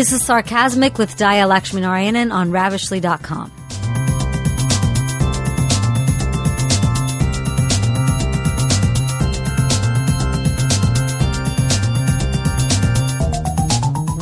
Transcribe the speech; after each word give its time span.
This 0.00 0.12
is 0.12 0.24
Sarcasmic 0.24 0.96
with 0.96 1.14
Daya 1.18 1.46
Lakshminarayanan 1.46 2.32
on 2.32 2.50
Ravishly.com. 2.50 3.52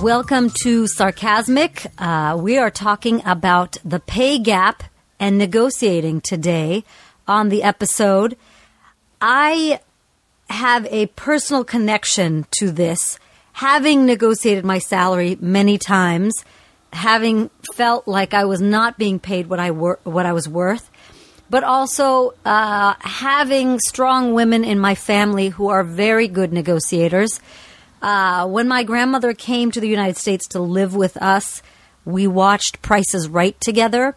Welcome 0.02 0.50
to 0.64 0.88
Sarcasmic. 0.88 1.86
Uh, 1.96 2.36
we 2.42 2.58
are 2.58 2.72
talking 2.72 3.22
about 3.24 3.76
the 3.84 4.00
pay 4.00 4.40
gap 4.40 4.82
and 5.20 5.38
negotiating 5.38 6.22
today 6.22 6.82
on 7.28 7.50
the 7.50 7.62
episode. 7.62 8.36
I 9.22 9.78
have 10.50 10.86
a 10.86 11.06
personal 11.06 11.62
connection 11.62 12.46
to 12.58 12.72
this, 12.72 13.20
having 13.58 14.06
negotiated 14.06 14.64
my 14.64 14.78
salary 14.78 15.36
many 15.40 15.78
times, 15.78 16.44
having 16.92 17.50
felt 17.74 18.06
like 18.06 18.32
I 18.32 18.44
was 18.44 18.60
not 18.60 18.96
being 18.96 19.18
paid 19.18 19.48
what 19.48 19.58
I 19.58 19.72
wor- 19.72 19.98
what 20.04 20.26
I 20.26 20.32
was 20.32 20.48
worth, 20.48 20.88
but 21.50 21.64
also 21.64 22.34
uh, 22.44 22.94
having 23.00 23.80
strong 23.80 24.32
women 24.32 24.62
in 24.62 24.78
my 24.78 24.94
family 24.94 25.48
who 25.48 25.70
are 25.70 25.82
very 25.82 26.28
good 26.28 26.52
negotiators. 26.52 27.40
Uh, 28.00 28.46
when 28.46 28.68
my 28.68 28.84
grandmother 28.84 29.34
came 29.34 29.72
to 29.72 29.80
the 29.80 29.88
United 29.88 30.16
States 30.16 30.46
to 30.50 30.60
live 30.60 30.94
with 30.94 31.16
us, 31.16 31.60
we 32.04 32.28
watched 32.28 32.80
Prices 32.80 33.28
Right 33.28 33.60
together. 33.60 34.14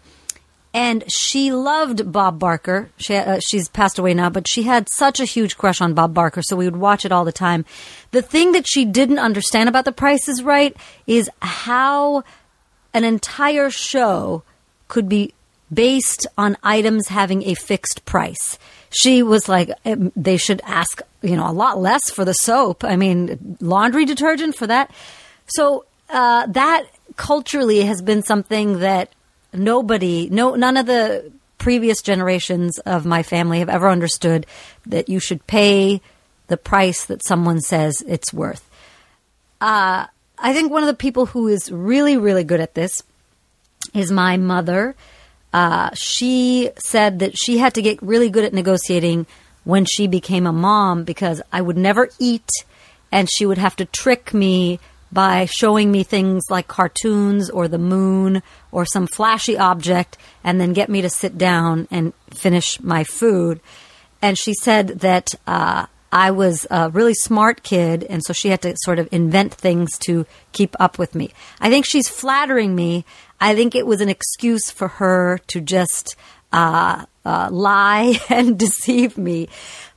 And 0.73 1.03
she 1.11 1.51
loved 1.51 2.11
Bob 2.11 2.39
Barker. 2.39 2.89
She, 2.97 3.15
uh, 3.15 3.39
she's 3.45 3.67
passed 3.67 3.99
away 3.99 4.13
now, 4.13 4.29
but 4.29 4.47
she 4.47 4.63
had 4.63 4.87
such 4.89 5.19
a 5.19 5.25
huge 5.25 5.57
crush 5.57 5.81
on 5.81 5.93
Bob 5.93 6.13
Barker, 6.13 6.41
so 6.41 6.55
we 6.55 6.65
would 6.65 6.77
watch 6.77 7.03
it 7.03 7.11
all 7.11 7.25
the 7.25 7.33
time. 7.33 7.65
The 8.11 8.21
thing 8.21 8.53
that 8.53 8.65
she 8.67 8.85
didn't 8.85 9.19
understand 9.19 9.67
about 9.67 9.83
The 9.83 9.91
Price 9.91 10.29
is 10.29 10.43
Right 10.43 10.75
is 11.07 11.29
how 11.41 12.23
an 12.93 13.03
entire 13.03 13.69
show 13.69 14.43
could 14.87 15.09
be 15.09 15.33
based 15.73 16.27
on 16.37 16.57
items 16.63 17.07
having 17.07 17.43
a 17.43 17.53
fixed 17.53 18.05
price. 18.05 18.59
She 18.89 19.23
was 19.23 19.47
like, 19.47 19.71
um, 19.85 20.11
they 20.15 20.37
should 20.37 20.61
ask, 20.65 21.01
you 21.21 21.35
know, 21.35 21.49
a 21.49 21.53
lot 21.53 21.79
less 21.79 22.09
for 22.09 22.25
the 22.25 22.33
soap. 22.33 22.83
I 22.83 22.97
mean, 22.97 23.57
laundry 23.61 24.05
detergent 24.05 24.55
for 24.55 24.67
that. 24.67 24.91
So 25.47 25.85
uh, 26.09 26.47
that 26.47 26.83
culturally 27.15 27.81
has 27.83 28.01
been 28.01 28.23
something 28.23 28.79
that 28.79 29.09
nobody, 29.53 30.29
no, 30.29 30.55
none 30.55 30.77
of 30.77 30.85
the 30.85 31.31
previous 31.57 32.01
generations 32.01 32.79
of 32.79 33.05
my 33.05 33.23
family 33.23 33.59
have 33.59 33.69
ever 33.69 33.87
understood 33.87 34.45
that 34.85 35.09
you 35.09 35.19
should 35.19 35.45
pay 35.47 36.01
the 36.47 36.57
price 36.57 37.05
that 37.05 37.23
someone 37.23 37.61
says 37.61 38.03
it's 38.07 38.33
worth. 38.33 38.67
Uh, 39.59 40.07
I 40.37 40.53
think 40.53 40.71
one 40.71 40.81
of 40.83 40.87
the 40.87 40.95
people 40.95 41.27
who 41.27 41.47
is 41.47 41.71
really, 41.71 42.17
really 42.17 42.43
good 42.43 42.59
at 42.59 42.73
this 42.73 43.03
is 43.93 44.11
my 44.11 44.37
mother. 44.37 44.95
Uh, 45.53 45.91
she 45.93 46.71
said 46.77 47.19
that 47.19 47.37
she 47.37 47.57
had 47.57 47.75
to 47.75 47.81
get 47.81 48.01
really 48.01 48.29
good 48.29 48.43
at 48.43 48.53
negotiating 48.53 49.27
when 49.63 49.85
she 49.85 50.07
became 50.07 50.47
a 50.47 50.53
mom 50.53 51.03
because 51.03 51.41
I 51.53 51.61
would 51.61 51.77
never 51.77 52.09
eat 52.17 52.49
and 53.11 53.29
she 53.29 53.45
would 53.45 53.57
have 53.57 53.75
to 53.75 53.85
trick 53.85 54.33
me 54.33 54.79
by 55.11 55.45
showing 55.45 55.91
me 55.91 56.03
things 56.03 56.43
like 56.49 56.67
cartoons 56.67 57.49
or 57.49 57.67
the 57.67 57.77
moon 57.77 58.41
or 58.71 58.85
some 58.85 59.07
flashy 59.07 59.57
object 59.57 60.17
and 60.43 60.59
then 60.59 60.73
get 60.73 60.89
me 60.89 61.01
to 61.01 61.09
sit 61.09 61.37
down 61.37 61.87
and 61.91 62.13
finish 62.33 62.79
my 62.79 63.03
food. 63.03 63.59
And 64.21 64.37
she 64.37 64.53
said 64.53 64.99
that 64.99 65.33
uh, 65.47 65.87
I 66.11 66.31
was 66.31 66.67
a 66.69 66.89
really 66.89 67.13
smart 67.13 67.63
kid, 67.63 68.03
and 68.03 68.23
so 68.23 68.33
she 68.33 68.49
had 68.49 68.61
to 68.63 68.75
sort 68.77 68.99
of 68.99 69.07
invent 69.11 69.53
things 69.53 69.97
to 69.99 70.25
keep 70.51 70.75
up 70.79 70.99
with 70.99 71.15
me. 71.15 71.31
I 71.59 71.69
think 71.69 71.85
she's 71.85 72.09
flattering 72.09 72.75
me. 72.75 73.05
I 73.39 73.55
think 73.55 73.75
it 73.75 73.87
was 73.87 74.01
an 74.01 74.09
excuse 74.09 74.69
for 74.69 74.87
her 74.89 75.39
to 75.47 75.61
just 75.61 76.15
uh, 76.51 77.05
uh, 77.25 77.49
lie 77.51 78.19
and 78.29 78.59
deceive 78.59 79.17
me. 79.17 79.47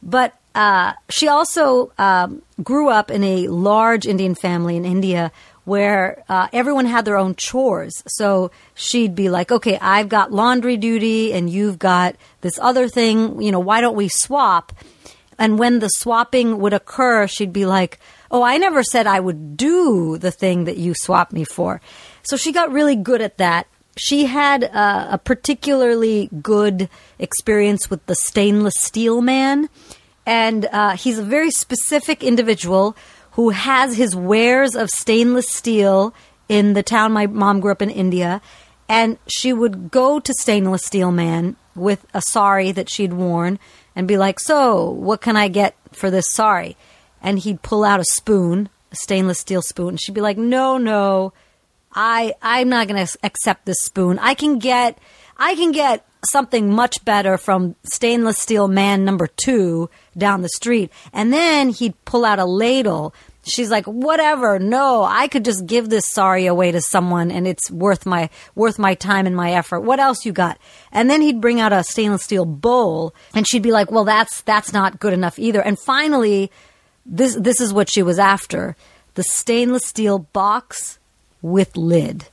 But 0.03 0.35
uh, 0.55 0.93
she 1.09 1.29
also 1.29 1.93
um, 1.99 2.43
grew 2.63 2.89
up 2.89 3.11
in 3.11 3.25
a 3.25 3.49
large 3.49 4.07
Indian 4.07 4.35
family 4.35 4.77
in 4.77 4.85
India 4.85 5.33
where 5.65 6.23
uh, 6.29 6.49
everyone 6.53 6.87
had 6.87 7.05
their 7.05 7.17
own 7.17 7.35
chores. 7.35 8.03
So 8.07 8.51
she'd 8.75 9.15
be 9.15 9.31
like, 9.31 9.51
okay, 9.51 9.79
I've 9.81 10.09
got 10.09 10.31
laundry 10.31 10.77
duty 10.77 11.33
and 11.33 11.49
you've 11.49 11.79
got 11.79 12.17
this 12.43 12.59
other 12.61 12.89
thing. 12.89 13.41
You 13.41 13.51
know, 13.51 13.61
why 13.61 13.81
don't 13.81 13.97
we 13.97 14.09
swap? 14.09 14.73
And 15.39 15.59
when 15.59 15.81
the 15.81 15.89
swapping 15.89 16.59
would 16.61 16.75
occur, 16.75 17.27
she'd 17.27 17.53
be 17.53 17.67
like, 17.67 17.99
oh, 18.31 18.43
I 18.43 18.59
never 18.59 18.83
said 18.83 19.07
I 19.07 19.21
would 19.21 19.57
do 19.57 20.19
the 20.19 20.31
thing 20.31 20.65
that 20.65 20.77
you 20.77 20.95
swapped 20.95 21.33
me 21.33 21.45
for. 21.45 21.81
So 22.23 22.37
she 22.37 22.53
got 22.53 22.71
really 22.71 22.97
good 22.97 23.23
at 23.23 23.39
that. 23.39 23.67
She 23.97 24.27
had 24.27 24.65
uh, 24.65 25.09
a 25.13 25.19
particularly 25.19 26.29
good 26.43 26.89
experience 27.19 27.89
with 27.89 28.05
the 28.07 28.15
stainless 28.15 28.75
steel 28.77 29.23
man 29.23 29.69
and 30.27 30.67
uh, 30.67 30.97
he's 30.97 31.19
a 31.19 31.23
very 31.23 31.51
specific 31.51 32.23
individual 32.23 32.97
who 33.33 33.51
has 33.51 33.97
his 33.97 34.15
wares 34.15 34.75
of 34.75 34.89
stainless 34.91 35.49
steel 35.51 36.15
in 36.49 36.75
the 36.75 36.83
town 36.83 37.13
my 37.13 37.27
mom 37.27 37.61
grew 37.61 37.73
up 37.73 37.83
in 37.83 37.91
India. 37.91 38.41
And 38.89 39.19
she 39.27 39.53
would 39.53 39.91
go 39.91 40.21
to 40.21 40.35
Stainless 40.35 40.85
Steel 40.85 41.11
Man 41.11 41.57
with 41.75 42.07
a 42.13 42.21
sari 42.21 42.71
that 42.73 42.91
she'd 42.91 43.15
worn 43.15 43.59
and 43.97 44.07
be 44.07 44.19
like, 44.19 44.39
So, 44.39 44.91
what 44.91 45.21
can 45.21 45.37
I 45.37 45.49
get 45.49 45.75
for 45.93 46.11
this 46.11 46.27
sari? 46.31 46.77
And 47.23 47.39
he'd 47.39 47.63
pull 47.63 47.83
out 47.83 48.01
a 48.01 48.05
spoon, 48.05 48.69
a 48.93 48.97
stainless 48.97 49.39
steel 49.39 49.63
spoon. 49.63 49.91
And 49.91 50.01
she'd 50.01 50.15
be 50.15 50.21
like, 50.21 50.37
No, 50.37 50.77
no, 50.77 51.33
I, 51.95 52.35
I'm 52.43 52.69
not 52.69 52.87
going 52.87 53.07
to 53.07 53.19
accept 53.23 53.65
this 53.65 53.81
spoon. 53.81 54.19
I 54.19 54.35
can 54.35 54.59
get, 54.59 54.99
I 55.39 55.55
can 55.55 55.73
get 55.73 56.07
something 56.27 56.73
much 56.73 57.05
better 57.05 57.39
from 57.39 57.77
stainless 57.85 58.39
steel 58.39 58.69
man 58.69 59.05
number 59.05 59.27
two 59.27 59.91
down 60.17 60.43
the 60.43 60.49
street. 60.49 60.91
And 61.13 61.33
then 61.33 61.71
he'd 61.71 62.03
pull 62.05 62.25
out 62.25 62.39
a 62.39 62.45
ladle. 62.45 63.15
She's 63.43 63.71
like, 63.71 63.85
whatever. 63.87 64.59
No, 64.59 65.05
I 65.05 65.29
could 65.29 65.45
just 65.45 65.67
give 65.67 65.89
this 65.89 66.07
sari 66.07 66.47
away 66.47 66.73
to 66.73 66.81
someone 66.81 67.31
and 67.31 67.47
it's 67.47 67.71
worth 67.71 68.07
my, 68.07 68.31
worth 68.55 68.79
my 68.79 68.95
time 68.95 69.27
and 69.27 69.37
my 69.37 69.53
effort. 69.53 69.81
What 69.81 70.01
else 70.01 70.25
you 70.25 70.33
got? 70.33 70.59
And 70.93 71.11
then 71.11 71.21
he'd 71.21 71.41
bring 71.41 71.61
out 71.61 71.73
a 71.73 71.85
stainless 71.85 72.25
steel 72.25 72.45
bowl 72.45 73.15
and 73.35 73.47
she'd 73.47 73.63
be 73.63 73.73
like, 73.73 73.91
well, 73.91 74.05
that's, 74.05 74.41
that's 74.43 74.73
not 74.73 75.01
good 75.01 75.13
enough 75.13 75.39
either. 75.39 75.61
And 75.61 75.79
finally, 75.79 76.51
this, 77.05 77.35
this 77.35 77.61
is 77.61 77.73
what 77.73 77.91
she 77.91 78.03
was 78.03 78.19
after. 78.19 78.77
The 79.15 79.23
stainless 79.23 79.87
steel 79.87 80.21
box 80.21 80.99
with 81.43 81.77
lid. 81.77 82.27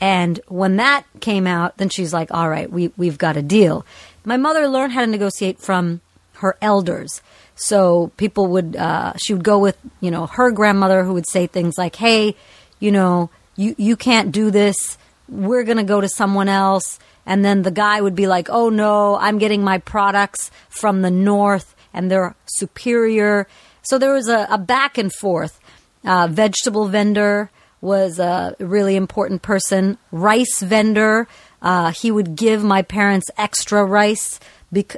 And 0.00 0.40
when 0.48 0.76
that 0.76 1.04
came 1.20 1.46
out, 1.46 1.76
then 1.76 1.90
she's 1.90 2.12
like, 2.12 2.32
all 2.32 2.48
right, 2.48 2.70
we, 2.70 2.92
we've 2.96 3.18
got 3.18 3.36
a 3.36 3.42
deal. 3.42 3.84
My 4.24 4.36
mother 4.36 4.66
learned 4.66 4.92
how 4.92 5.02
to 5.02 5.06
negotiate 5.06 5.58
from 5.58 6.00
her 6.34 6.56
elders. 6.62 7.20
So 7.54 8.10
people 8.16 8.46
would, 8.48 8.76
uh, 8.76 9.12
she 9.16 9.34
would 9.34 9.44
go 9.44 9.58
with, 9.58 9.76
you 10.00 10.10
know, 10.10 10.26
her 10.26 10.50
grandmother 10.50 11.04
who 11.04 11.12
would 11.12 11.28
say 11.28 11.46
things 11.46 11.76
like, 11.76 11.96
hey, 11.96 12.34
you 12.78 12.90
know, 12.90 13.28
you, 13.56 13.74
you 13.76 13.96
can't 13.96 14.32
do 14.32 14.50
this. 14.50 14.96
We're 15.28 15.64
going 15.64 15.76
to 15.76 15.84
go 15.84 16.00
to 16.00 16.08
someone 16.08 16.48
else. 16.48 16.98
And 17.26 17.44
then 17.44 17.62
the 17.62 17.70
guy 17.70 18.00
would 18.00 18.14
be 18.14 18.26
like, 18.26 18.48
oh 18.48 18.70
no, 18.70 19.16
I'm 19.16 19.36
getting 19.36 19.62
my 19.62 19.78
products 19.78 20.50
from 20.70 21.02
the 21.02 21.10
north 21.10 21.76
and 21.92 22.10
they're 22.10 22.34
superior. 22.46 23.46
So 23.82 23.98
there 23.98 24.14
was 24.14 24.28
a, 24.28 24.46
a 24.50 24.56
back 24.56 24.96
and 24.96 25.12
forth. 25.12 25.60
Uh, 26.02 26.26
vegetable 26.30 26.88
vendor 26.88 27.50
was 27.80 28.18
a 28.18 28.54
really 28.58 28.96
important 28.96 29.42
person. 29.42 29.98
Rice 30.12 30.60
vendor, 30.60 31.28
uh, 31.62 31.90
he 31.90 32.10
would 32.10 32.36
give 32.36 32.62
my 32.62 32.82
parents 32.82 33.30
extra 33.36 33.84
rice, 33.84 34.40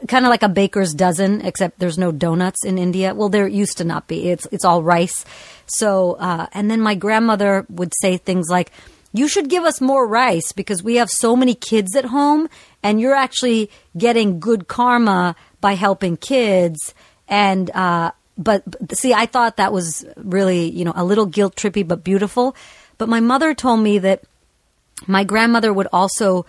kind 0.09 0.25
of 0.25 0.31
like 0.31 0.43
a 0.43 0.49
baker's 0.49 0.93
dozen, 0.93 1.41
except 1.43 1.79
there's 1.79 1.99
no 1.99 2.13
donuts 2.13 2.65
in 2.65 2.79
India. 2.79 3.15
Well, 3.15 3.29
there 3.29 3.47
used 3.47 3.79
to 3.79 3.85
not 3.85 4.09
be. 4.09 4.31
It's 4.31 4.47
it's 4.53 4.65
all 4.65 4.83
rice. 4.83 5.25
So, 5.67 6.13
uh, 6.15 6.47
and 6.53 6.71
then 6.71 6.81
my 6.81 6.95
grandmother 6.95 7.67
would 7.71 7.93
say 8.01 8.17
things 8.17 8.49
like, 8.51 8.71
"You 9.13 9.29
should 9.29 9.49
give 9.49 9.65
us 9.65 9.81
more 9.81 10.07
rice 10.07 10.53
because 10.53 10.83
we 10.83 10.97
have 10.97 11.11
so 11.11 11.35
many 11.37 11.55
kids 11.55 11.97
at 11.97 12.07
home, 12.07 12.49
and 12.83 13.01
you're 13.01 13.15
actually 13.15 13.71
getting 13.97 14.41
good 14.41 14.69
karma 14.69 15.37
by 15.61 15.75
helping 15.75 16.17
kids." 16.17 16.95
And 17.29 17.71
uh, 17.71 18.11
but, 18.39 18.63
see, 18.95 19.13
I 19.13 19.27
thought 19.27 19.57
that 19.57 19.73
was 19.73 20.05
really, 20.17 20.71
you 20.71 20.85
know, 20.85 20.93
a 20.97 21.05
little 21.05 21.27
guilt 21.27 21.57
trippy 21.57 21.87
but 21.87 22.03
beautiful. 22.03 22.57
But 22.99 23.09
my 23.09 23.21
mother 23.21 23.55
told 23.55 23.81
me 23.81 23.99
that 23.99 24.23
my 25.07 25.25
grandmother 25.25 25.73
would 25.73 25.89
also 25.93 26.47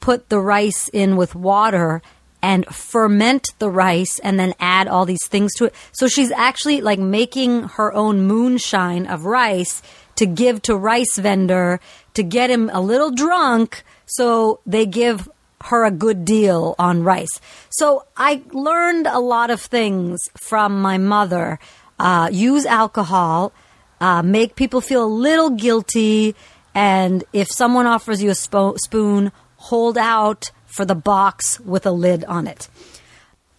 put 0.00 0.28
the 0.28 0.40
rice 0.40 0.88
in 0.88 1.16
with 1.16 1.34
water 1.34 2.02
and 2.42 2.66
ferment 2.66 3.48
the 3.58 3.70
rice 3.70 4.18
and 4.20 4.38
then 4.38 4.54
add 4.60 4.88
all 4.88 5.04
these 5.04 5.26
things 5.26 5.52
to 5.54 5.64
it. 5.66 5.74
So 5.92 6.06
she's 6.06 6.30
actually 6.30 6.80
like 6.80 6.98
making 6.98 7.64
her 7.70 7.92
own 7.92 8.22
moonshine 8.26 9.06
of 9.06 9.24
rice 9.24 9.82
to 10.16 10.26
give 10.26 10.62
to 10.62 10.76
rice 10.76 11.18
vendor 11.18 11.80
to 12.14 12.22
get 12.22 12.50
him 12.50 12.70
a 12.72 12.80
little 12.80 13.10
drunk 13.10 13.84
so 14.06 14.60
they 14.64 14.86
give 14.86 15.28
her 15.66 15.84
a 15.84 15.90
good 15.90 16.24
deal 16.24 16.74
on 16.78 17.02
rice. 17.02 17.40
So 17.70 18.04
I 18.16 18.42
learned 18.52 19.06
a 19.06 19.18
lot 19.18 19.50
of 19.50 19.60
things 19.60 20.20
from 20.36 20.80
my 20.80 20.98
mother. 20.98 21.58
Uh, 21.98 22.28
use 22.30 22.66
alcohol, 22.66 23.52
uh, 24.00 24.22
make 24.22 24.54
people 24.54 24.80
feel 24.80 25.04
a 25.04 25.06
little 25.06 25.50
guilty, 25.50 26.34
And 26.74 27.24
if 27.32 27.48
someone 27.50 27.86
offers 27.86 28.22
you 28.22 28.28
a 28.28 28.34
spo- 28.34 28.76
spoon, 28.78 29.32
hold 29.56 29.96
out 29.96 30.50
for 30.66 30.84
the 30.84 30.94
box 30.94 31.58
with 31.60 31.86
a 31.86 31.90
lid 31.90 32.22
on 32.26 32.46
it. 32.46 32.68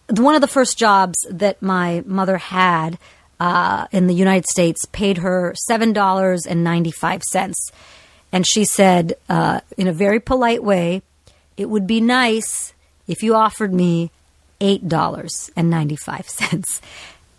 One 0.08 0.36
of 0.36 0.40
the 0.40 0.46
first 0.46 0.78
jobs 0.78 1.18
that 1.28 1.60
my 1.60 2.04
mother 2.06 2.38
had 2.38 2.96
uh, 3.40 3.88
in 3.90 4.06
the 4.06 4.14
United 4.14 4.46
States 4.46 4.84
paid 4.92 5.18
her 5.18 5.52
$7.95. 5.68 7.52
And 8.30 8.46
she 8.46 8.64
said, 8.64 9.14
uh, 9.28 9.60
in 9.76 9.88
a 9.88 9.92
very 9.92 10.20
polite 10.20 10.62
way, 10.62 11.02
it 11.58 11.68
would 11.68 11.86
be 11.86 12.00
nice 12.00 12.72
if 13.06 13.22
you 13.22 13.34
offered 13.34 13.74
me 13.74 14.10
$8.95. 14.60 16.80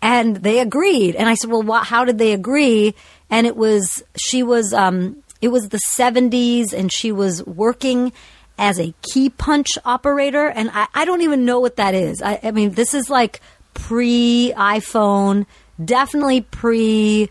And 0.02 0.36
they 0.36 0.60
agreed. 0.60 1.14
And 1.14 1.28
I 1.28 1.34
said, 1.34 1.50
well, 1.50 1.62
wh- 1.62 1.84
how 1.84 2.06
did 2.06 2.16
they 2.16 2.32
agree? 2.32 2.94
And 3.28 3.46
it 3.46 3.54
was, 3.54 4.02
she 4.16 4.42
was, 4.42 4.72
um, 4.72 5.22
it 5.42 5.48
was 5.48 5.68
the 5.68 5.80
70s 5.94 6.72
and 6.72 6.90
she 6.90 7.12
was 7.12 7.44
working 7.44 8.10
as 8.56 8.80
a 8.80 8.94
key 9.02 9.28
punch 9.28 9.76
operator. 9.84 10.46
And 10.46 10.70
I, 10.72 10.86
I 10.94 11.04
don't 11.04 11.20
even 11.20 11.44
know 11.44 11.60
what 11.60 11.76
that 11.76 11.94
is. 11.94 12.22
I, 12.22 12.40
I 12.42 12.50
mean, 12.50 12.70
this 12.70 12.94
is 12.94 13.10
like 13.10 13.42
pre 13.74 14.54
iPhone, 14.56 15.44
definitely 15.82 16.42
pre 16.42 17.30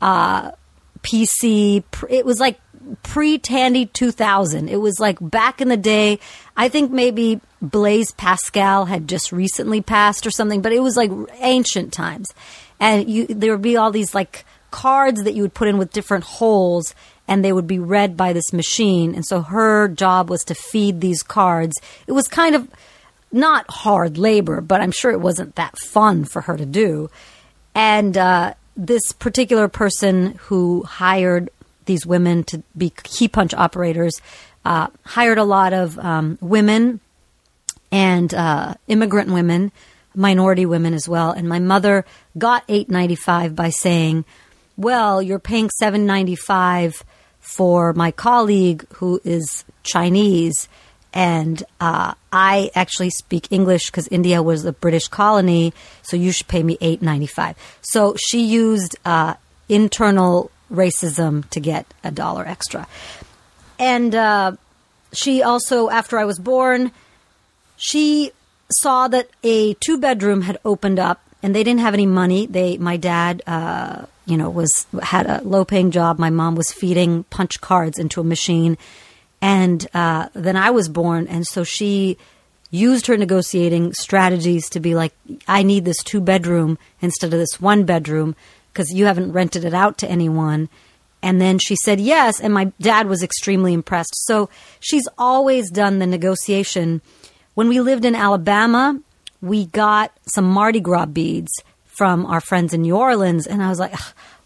uh, 0.00 0.52
PC. 1.02 1.84
It 2.08 2.24
was 2.24 2.40
like 2.40 2.58
pre 3.02 3.38
Tandy 3.38 3.86
2000. 3.86 4.68
It 4.68 4.80
was 4.80 4.98
like 5.00 5.18
back 5.20 5.60
in 5.60 5.68
the 5.68 5.76
day. 5.76 6.18
I 6.56 6.68
think 6.68 6.90
maybe 6.90 7.40
Blaise 7.60 8.12
Pascal 8.12 8.84
had 8.84 9.08
just 9.08 9.32
recently 9.32 9.80
passed 9.80 10.26
or 10.26 10.30
something, 10.30 10.62
but 10.62 10.72
it 10.72 10.80
was 10.80 10.96
like 10.96 11.10
ancient 11.40 11.92
times. 11.92 12.28
And 12.78 13.08
you, 13.08 13.26
there 13.26 13.52
would 13.52 13.62
be 13.62 13.76
all 13.76 13.90
these 13.90 14.14
like 14.14 14.44
cards 14.70 15.22
that 15.24 15.34
you 15.34 15.42
would 15.42 15.54
put 15.54 15.68
in 15.68 15.78
with 15.78 15.92
different 15.92 16.24
holes 16.24 16.94
and 17.28 17.44
they 17.44 17.52
would 17.52 17.66
be 17.66 17.78
read 17.78 18.16
by 18.16 18.32
this 18.32 18.52
machine. 18.52 19.14
And 19.14 19.26
so 19.26 19.40
her 19.42 19.88
job 19.88 20.30
was 20.30 20.44
to 20.44 20.54
feed 20.54 21.00
these 21.00 21.22
cards. 21.22 21.80
It 22.06 22.12
was 22.12 22.28
kind 22.28 22.54
of 22.54 22.68
not 23.32 23.68
hard 23.68 24.18
labor, 24.18 24.60
but 24.60 24.80
I'm 24.80 24.92
sure 24.92 25.10
it 25.10 25.20
wasn't 25.20 25.56
that 25.56 25.78
fun 25.78 26.24
for 26.24 26.42
her 26.42 26.56
to 26.56 26.66
do. 26.66 27.10
And 27.74 28.16
uh, 28.16 28.54
this 28.76 29.12
particular 29.12 29.68
person 29.68 30.34
who 30.42 30.82
hired 30.84 31.50
these 31.86 32.04
women 32.06 32.44
to 32.44 32.62
be 32.76 32.90
key 32.90 33.28
punch 33.28 33.54
operators 33.54 34.20
uh, 34.64 34.88
hired 35.04 35.38
a 35.38 35.44
lot 35.44 35.72
of 35.72 35.98
um, 35.98 36.38
women 36.40 37.00
and 37.92 38.34
uh, 38.34 38.74
immigrant 38.88 39.30
women, 39.30 39.72
minority 40.14 40.66
women 40.66 40.92
as 40.92 41.08
well. 41.08 41.30
And 41.30 41.48
my 41.48 41.60
mother 41.60 42.04
got 42.36 42.64
eight 42.68 42.90
ninety 42.90 43.14
five 43.14 43.54
by 43.54 43.70
saying, 43.70 44.24
"Well, 44.76 45.22
you're 45.22 45.38
paying 45.38 45.70
seven 45.70 46.04
ninety 46.04 46.34
five 46.34 47.04
for 47.40 47.92
my 47.92 48.10
colleague 48.10 48.84
who 48.94 49.20
is 49.24 49.64
Chinese." 49.82 50.68
And 51.14 51.62
uh, 51.80 52.12
I 52.30 52.70
actually 52.74 53.08
speak 53.08 53.50
English 53.50 53.86
because 53.86 54.06
India 54.08 54.42
was 54.42 54.66
a 54.66 54.72
British 54.72 55.08
colony, 55.08 55.72
so 56.02 56.16
you 56.16 56.30
should 56.30 56.48
pay 56.48 56.62
me 56.62 56.76
eight 56.80 57.00
ninety 57.00 57.26
five. 57.26 57.56
So 57.80 58.16
she 58.16 58.44
used 58.44 58.96
uh, 59.04 59.34
internal 59.68 60.50
racism 60.70 61.48
to 61.50 61.60
get 61.60 61.86
a 62.02 62.10
dollar 62.10 62.46
extra. 62.46 62.86
And 63.78 64.14
uh, 64.14 64.52
she 65.12 65.42
also, 65.42 65.88
after 65.90 66.18
I 66.18 66.24
was 66.24 66.38
born, 66.38 66.92
she 67.76 68.32
saw 68.80 69.08
that 69.08 69.28
a 69.42 69.74
two 69.74 69.98
bedroom 69.98 70.42
had 70.42 70.58
opened 70.64 70.98
up, 70.98 71.20
and 71.42 71.54
they 71.54 71.62
didn't 71.62 71.80
have 71.80 71.94
any 71.94 72.06
money. 72.06 72.46
They, 72.46 72.78
my 72.78 72.96
dad, 72.96 73.42
uh, 73.46 74.06
you 74.24 74.36
know, 74.36 74.50
was 74.50 74.86
had 75.02 75.26
a 75.26 75.42
low 75.42 75.64
paying 75.64 75.90
job. 75.90 76.18
My 76.18 76.30
mom 76.30 76.56
was 76.56 76.72
feeding 76.72 77.24
punch 77.24 77.60
cards 77.60 77.98
into 77.98 78.20
a 78.20 78.24
machine, 78.24 78.76
and 79.40 79.86
uh, 79.94 80.28
then 80.32 80.56
I 80.56 80.70
was 80.70 80.88
born, 80.88 81.28
and 81.28 81.46
so 81.46 81.62
she 81.62 82.16
used 82.70 83.06
her 83.06 83.16
negotiating 83.16 83.92
strategies 83.92 84.68
to 84.70 84.80
be 84.80 84.94
like, 84.94 85.12
I 85.46 85.62
need 85.62 85.84
this 85.84 86.02
two 86.02 86.20
bedroom 86.20 86.78
instead 87.00 87.32
of 87.32 87.38
this 87.38 87.60
one 87.60 87.84
bedroom 87.84 88.34
because 88.76 88.92
you 88.92 89.06
haven't 89.06 89.32
rented 89.32 89.64
it 89.64 89.72
out 89.72 89.96
to 89.96 90.10
anyone. 90.10 90.68
And 91.22 91.40
then 91.40 91.58
she 91.58 91.76
said 91.76 91.98
yes, 91.98 92.38
and 92.38 92.52
my 92.52 92.66
dad 92.78 93.08
was 93.08 93.22
extremely 93.22 93.72
impressed. 93.72 94.14
So 94.26 94.50
she's 94.80 95.08
always 95.16 95.70
done 95.70 95.98
the 95.98 96.06
negotiation. 96.06 97.00
When 97.54 97.70
we 97.70 97.80
lived 97.80 98.04
in 98.04 98.14
Alabama, 98.14 99.00
we 99.40 99.64
got 99.64 100.12
some 100.26 100.44
Mardi 100.44 100.80
Gras 100.80 101.06
beads 101.06 101.50
from 101.86 102.26
our 102.26 102.42
friends 102.42 102.74
in 102.74 102.82
New 102.82 102.94
Orleans, 102.94 103.46
and 103.46 103.62
I 103.62 103.70
was 103.70 103.78
like, 103.78 103.94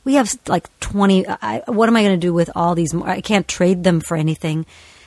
we 0.05 0.15
have 0.15 0.33
like 0.47 0.69
20. 0.79 1.27
I, 1.27 1.65
what 1.67 1.89
am 1.89 1.97
I 1.97 2.05
going 2.05 2.19
to 2.19 2.27
do 2.27 2.33
with 2.33 2.51
all 2.55 2.77
these? 2.77 2.95
I 2.95 3.21
can't 3.21 3.49
trade 3.49 3.83
them 3.83 4.01
for 4.01 4.17
anything. 4.17 4.65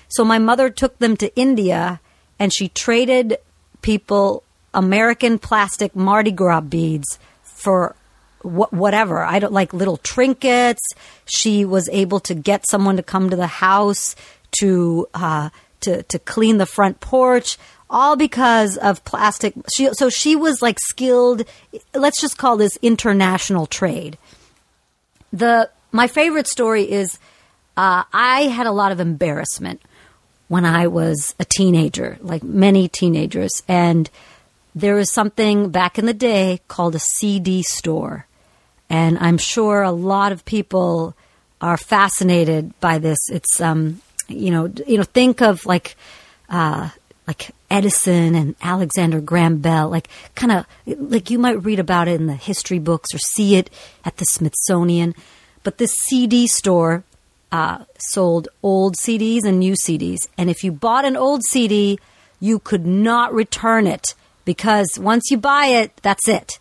So 0.10 0.26
my 0.26 0.38
mother 0.38 0.70
took 0.70 1.00
them 1.00 1.16
to 1.18 1.34
India, 1.38 2.02
and 2.38 2.54
she 2.54 2.68
traded 2.68 3.38
people 3.82 4.44
American 4.74 5.40
plastic 5.40 5.96
Mardi 5.96 6.32
Gras 6.32 6.62
beads 6.62 7.20
for 7.42 7.96
wh- 8.44 8.72
whatever. 8.72 9.24
I 9.24 9.40
don't 9.40 9.54
like 9.54 9.74
little 9.74 9.98
trinkets. 9.98 10.82
She 11.26 11.66
was 11.66 11.90
able 11.90 12.20
to 12.22 12.36
get 12.36 12.68
someone 12.68 12.98
to 12.98 13.04
come 13.04 13.30
to 13.30 13.36
the 13.36 13.48
house 13.48 14.16
to 14.60 15.08
uh, 15.14 15.50
to 15.82 16.04
to 16.04 16.20
clean 16.20 16.58
the 16.58 16.66
front 16.66 17.00
porch, 17.00 17.58
all 17.90 18.16
because 18.16 18.78
of 18.78 19.04
plastic. 19.06 19.54
She 19.74 19.90
so 19.94 20.10
she 20.10 20.36
was 20.36 20.62
like 20.62 20.80
skilled. 20.80 21.44
Let's 21.94 22.22
just 22.22 22.38
call 22.38 22.58
this 22.58 22.78
international 22.82 23.66
trade. 23.66 24.18
The 25.32 25.70
my 25.92 26.08
favorite 26.08 26.48
story 26.48 26.92
is 26.92 27.18
uh, 27.78 28.04
I 28.14 28.44
had 28.44 28.68
a 28.68 28.72
lot 28.72 28.92
of 28.92 29.00
embarrassment 29.00 29.82
when 30.48 30.66
I 30.66 30.88
was 30.88 31.34
a 31.40 31.46
teenager, 31.46 32.18
like 32.22 32.44
many 32.44 32.88
teenagers, 32.88 33.64
and 33.68 34.10
there 34.76 34.96
was 34.96 35.12
something 35.12 35.70
back 35.70 35.98
in 35.98 36.06
the 36.06 36.14
day 36.14 36.62
called 36.68 36.96
a 36.96 37.00
CD 37.00 37.64
store. 37.64 38.28
And 38.94 39.18
I'm 39.18 39.40
sure 39.40 39.82
a 39.82 39.92
lot 39.92 40.34
of 40.34 40.46
people 40.46 41.16
are 41.60 41.78
fascinated 41.78 42.80
by 42.80 43.00
this. 43.00 43.18
It's, 43.28 43.60
um, 43.60 44.04
you 44.28 44.52
know, 44.52 44.72
you 44.86 44.98
know, 44.98 45.04
think 45.04 45.42
of 45.42 45.66
like, 45.66 45.96
uh, 46.48 46.90
like 47.26 47.50
Edison 47.72 48.36
and 48.36 48.54
Alexander 48.62 49.20
Graham 49.20 49.58
Bell, 49.58 49.90
like 49.90 50.10
kind 50.36 50.52
of 50.52 50.68
like 50.86 51.32
you 51.32 51.40
might 51.40 51.64
read 51.64 51.80
about 51.80 52.08
it 52.08 52.22
in 52.22 52.28
the 52.28 52.36
history 52.36 52.78
books 52.78 53.16
or 53.16 53.18
see 53.18 53.56
it 53.56 53.72
at 54.06 54.18
the 54.18 54.26
Smithsonian. 54.26 55.16
But 55.64 55.80
this 55.80 55.96
CD 56.06 56.46
store 56.46 57.04
uh, 57.52 57.86
sold 57.98 58.48
old 58.62 58.96
CDs 58.98 59.44
and 59.44 59.58
new 59.58 59.74
CDs, 59.74 60.28
and 60.38 60.52
if 60.52 60.64
you 60.64 60.72
bought 60.72 61.04
an 61.04 61.18
old 61.18 61.42
CD, 61.46 61.98
you 62.40 62.60
could 62.60 62.86
not 62.86 63.34
return 63.34 63.88
it 63.88 64.14
because 64.46 65.00
once 65.00 65.32
you 65.32 65.38
buy 65.38 65.66
it, 65.66 65.98
that's 66.04 66.28
it 66.28 66.60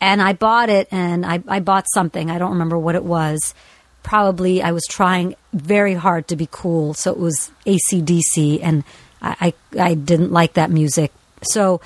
and 0.00 0.22
I 0.22 0.32
bought 0.32 0.68
it 0.68 0.88
and 0.90 1.26
I, 1.26 1.42
I 1.48 1.60
bought 1.60 1.86
something. 1.92 2.30
I 2.30 2.38
don't 2.38 2.52
remember 2.52 2.78
what 2.78 2.94
it 2.94 3.04
was. 3.04 3.54
Probably 4.02 4.62
I 4.62 4.72
was 4.72 4.84
trying 4.88 5.34
very 5.52 5.94
hard 5.94 6.28
to 6.28 6.36
be 6.36 6.48
cool. 6.50 6.94
So 6.94 7.10
it 7.10 7.18
was 7.18 7.50
ACDC 7.66 8.60
and 8.62 8.84
I, 9.20 9.54
I, 9.76 9.80
I 9.80 9.94
didn't 9.94 10.32
like 10.32 10.54
that 10.54 10.70
music. 10.70 11.12
So 11.42 11.80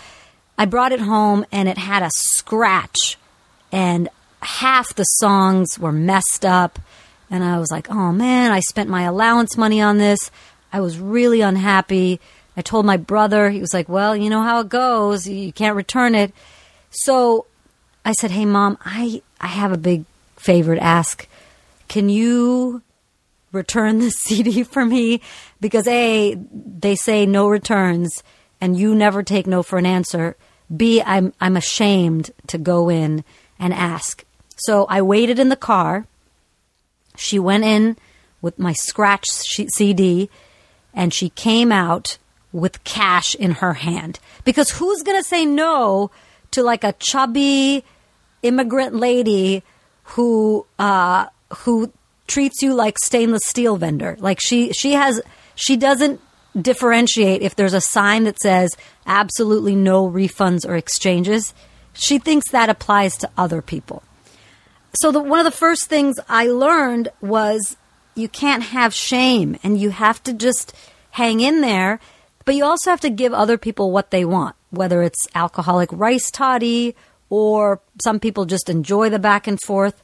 I 0.59 0.67
brought 0.67 0.93
it 0.93 1.01
home 1.01 1.47
and 1.51 1.69
it 1.69 1.79
had 1.79 2.03
a 2.03 2.11
scratch 2.13 3.17
and 3.71 4.09
half 4.43 4.95
the 4.95 5.05
songs 5.05 5.79
were 5.79 5.93
messed 5.93 6.45
up. 6.45 6.79
And 7.31 7.43
I 7.43 7.59
was 7.59 7.71
like, 7.71 7.91
oh 7.91 8.13
man, 8.13 8.51
I 8.51 8.61
spent 8.61 8.91
my 8.91 9.03
allowance 9.03 9.57
money 9.57 9.81
on 9.81 9.97
this. 9.97 10.31
I 10.71 10.81
was 10.81 10.99
really 10.99 11.41
unhappy. 11.41 12.21
I 12.57 12.63
told 12.63 12.85
my 12.85 12.99
brother, 12.99 13.49
he 13.49 13.61
was 13.61 13.73
like, 13.73 13.89
well, 13.89 14.15
you 14.15 14.29
know 14.29 14.43
how 14.43 14.61
it 14.61 14.69
goes. 14.69 15.27
You 15.27 15.53
can't 15.53 15.77
return 15.77 16.15
it. 16.15 16.35
So 16.91 17.47
I 18.05 18.13
said, 18.13 18.31
"Hey, 18.31 18.45
mom, 18.45 18.79
I 18.85 19.23
I 19.41 19.49
have 19.49 19.73
a 19.73 19.79
big 19.79 20.05
favor 20.37 20.75
to 20.75 20.83
ask. 20.83 21.29
Can 21.89 22.09
you 22.09 22.83
return 23.53 23.99
the 23.99 24.11
CD 24.27 24.63
for 24.63 24.85
me? 24.85 25.21
Because 25.61 25.87
a 25.87 26.35
they 26.35 26.97
say 26.97 27.27
no 27.27 27.49
returns, 27.49 28.23
and 28.61 28.79
you 28.79 28.95
never 28.95 29.23
take 29.23 29.47
no 29.47 29.63
for 29.63 29.79
an 29.79 29.87
answer. 29.87 30.37
B 30.75 31.03
I'm 31.05 31.33
I'm 31.41 31.57
ashamed 31.57 32.31
to 32.49 32.59
go 32.59 32.89
in 32.89 33.25
and 33.59 33.73
ask. 33.73 34.25
So 34.57 34.87
I 34.89 35.03
waited 35.03 35.39
in 35.39 35.49
the 35.49 35.57
car. 35.57 36.07
She 37.17 37.39
went 37.39 37.65
in 37.65 37.97
with 38.41 38.59
my 38.59 38.73
scratch 38.73 39.27
CD, 39.29 40.31
and 40.95 41.13
she 41.13 41.29
came 41.31 41.71
out 41.71 42.19
with 42.53 42.85
cash 42.85 43.35
in 43.35 43.53
her 43.53 43.75
hand. 43.75 44.19
Because 44.45 44.73
who's 44.73 45.03
going 45.03 45.19
to 45.19 45.29
say 45.29 45.45
no 45.45 46.11
to 46.51 46.63
like 46.63 46.85
a 46.85 46.95
chubby 46.95 47.85
immigrant 48.43 48.95
lady 48.95 49.63
who 50.03 50.67
uh, 50.79 51.27
who 51.59 51.93
treats 52.27 52.63
you 52.63 52.75
like 52.75 52.99
stainless 52.99 53.43
steel 53.45 53.77
vendor. 53.77 54.17
Like 54.19 54.41
she 54.41 54.73
she 54.73 54.93
has 54.93 55.21
she 55.55 55.77
doesn't 55.77 56.21
differentiate 56.61 57.43
if 57.43 57.57
there's 57.57 57.75
a 57.75 57.81
sign 57.81 58.25
that 58.25 58.39
says 58.41 58.77
absolutely 59.07 59.75
no 59.75 60.09
refunds 60.09 60.69
or 60.69 60.77
exchanges. 60.77 61.55
She 61.93 62.19
thinks 62.19 62.51
that 62.51 62.69
applies 62.69 63.17
to 63.19 63.31
other 63.37 63.63
people. 63.63 64.03
So 64.95 65.11
the, 65.11 65.21
one 65.21 65.39
of 65.39 65.45
the 65.45 65.51
first 65.51 65.87
things 65.87 66.17
I 66.29 66.47
learned 66.47 67.09
was 67.21 67.77
you 68.15 68.29
can't 68.29 68.63
have 68.63 68.93
shame 68.93 69.59
and 69.63 69.79
you 69.79 69.91
have 69.91 70.23
to 70.25 70.33
just 70.33 70.75
hang 71.13 71.41
in 71.41 71.61
there. 71.63 72.01
But 72.45 72.57
you 72.57 72.65
also 72.65 72.91
have 72.91 73.01
to 73.01 73.11
give 73.11 73.33
other 73.33 73.57
people 73.57 73.93
what 73.93 74.11
they 74.11 74.25
want, 74.25 74.57
whether 74.71 75.03
it's 75.03 75.29
alcoholic 75.35 75.91
rice 75.93 76.31
toddy 76.31 76.97
or 77.33 77.81
some 77.99 78.21
people 78.21 78.45
just 78.45 78.69
enjoy 78.69 79.09
the 79.09 79.19
back 79.19 79.47
and 79.47 79.59
forth. 79.63 80.03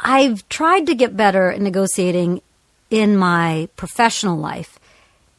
I've 0.00 0.46
tried 0.48 0.84
to 0.86 0.96
get 0.96 1.16
better 1.16 1.52
at 1.52 1.60
negotiating 1.60 2.42
in 2.90 3.16
my 3.16 3.68
professional 3.76 4.36
life. 4.36 4.80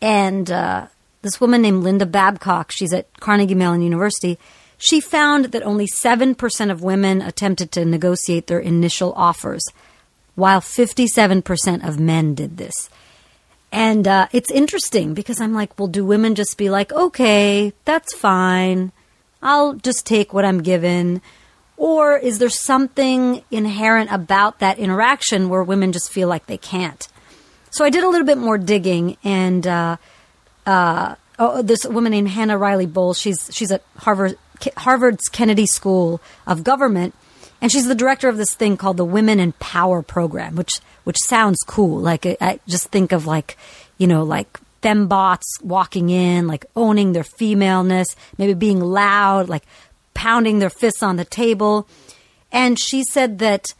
And 0.01 0.49
uh, 0.49 0.87
this 1.21 1.41
woman 1.41 1.61
named 1.61 1.83
Linda 1.83 2.05
Babcock, 2.05 2.71
she's 2.71 2.93
at 2.93 3.11
Carnegie 3.19 3.55
Mellon 3.55 3.81
University, 3.81 4.39
she 4.77 5.01
found 5.01 5.45
that 5.51 5.63
only 5.63 5.85
7% 5.85 6.71
of 6.71 6.81
women 6.81 7.21
attempted 7.21 7.73
to 7.73 7.83
negotiate 7.83 8.47
their 8.47 8.59
initial 8.59 9.11
offers, 9.17 9.65
while 10.35 10.61
57% 10.61 11.85
of 11.85 11.99
men 11.99 12.35
did 12.35 12.55
this. 12.55 12.89
And 13.73 14.07
uh, 14.07 14.27
it's 14.31 14.49
interesting 14.49 15.13
because 15.13 15.41
I'm 15.41 15.53
like, 15.53 15.77
well, 15.77 15.89
do 15.89 16.05
women 16.05 16.35
just 16.35 16.57
be 16.57 16.69
like, 16.69 16.93
okay, 16.93 17.73
that's 17.83 18.15
fine. 18.15 18.93
I'll 19.41 19.73
just 19.73 20.05
take 20.05 20.33
what 20.33 20.45
I'm 20.45 20.63
given. 20.63 21.21
Or 21.77 22.17
is 22.17 22.39
there 22.39 22.49
something 22.49 23.43
inherent 23.51 24.11
about 24.11 24.59
that 24.59 24.79
interaction 24.79 25.47
where 25.49 25.63
women 25.63 25.91
just 25.91 26.11
feel 26.11 26.27
like 26.27 26.47
they 26.47 26.57
can't? 26.57 27.07
So 27.69 27.85
I 27.85 27.89
did 27.89 28.03
a 28.03 28.09
little 28.09 28.25
bit 28.25 28.39
more 28.39 28.57
digging, 28.57 29.17
and 29.23 29.67
uh, 29.67 29.97
uh, 30.65 31.15
oh, 31.37 31.61
this 31.61 31.85
woman 31.85 32.11
named 32.11 32.29
Hannah 32.29 32.57
Riley 32.57 32.87
Bowles, 32.87 33.19
she's 33.19 33.49
she's 33.53 33.71
at 33.71 33.83
Harvard 33.97 34.37
Harvard's 34.77 35.27
Kennedy 35.29 35.67
School 35.67 36.19
of 36.47 36.63
Government, 36.63 37.13
and 37.61 37.71
she's 37.71 37.87
the 37.87 37.93
director 37.93 38.29
of 38.29 38.37
this 38.37 38.55
thing 38.55 38.77
called 38.77 38.97
the 38.97 39.05
Women 39.05 39.39
in 39.39 39.51
Power 39.53 40.01
program, 40.01 40.55
which 40.55 40.79
which 41.03 41.17
sounds 41.19 41.59
cool. 41.67 41.99
Like 41.99 42.25
I 42.41 42.59
just 42.67 42.87
think 42.87 43.11
of 43.11 43.27
like 43.27 43.57
you 43.99 44.07
know 44.07 44.23
like 44.23 44.59
fembots 44.87 45.61
walking 45.61 46.09
in, 46.09 46.47
like 46.47 46.65
owning 46.75 47.11
their 47.11 47.23
femaleness, 47.23 48.07
maybe 48.37 48.53
being 48.53 48.79
loud, 48.79 49.49
like 49.49 49.63
pounding 50.13 50.59
their 50.59 50.69
fists 50.69 51.03
on 51.03 51.17
the 51.17 51.25
table. 51.25 51.87
And 52.51 52.79
she 52.79 53.03
said 53.03 53.39
that 53.39 53.73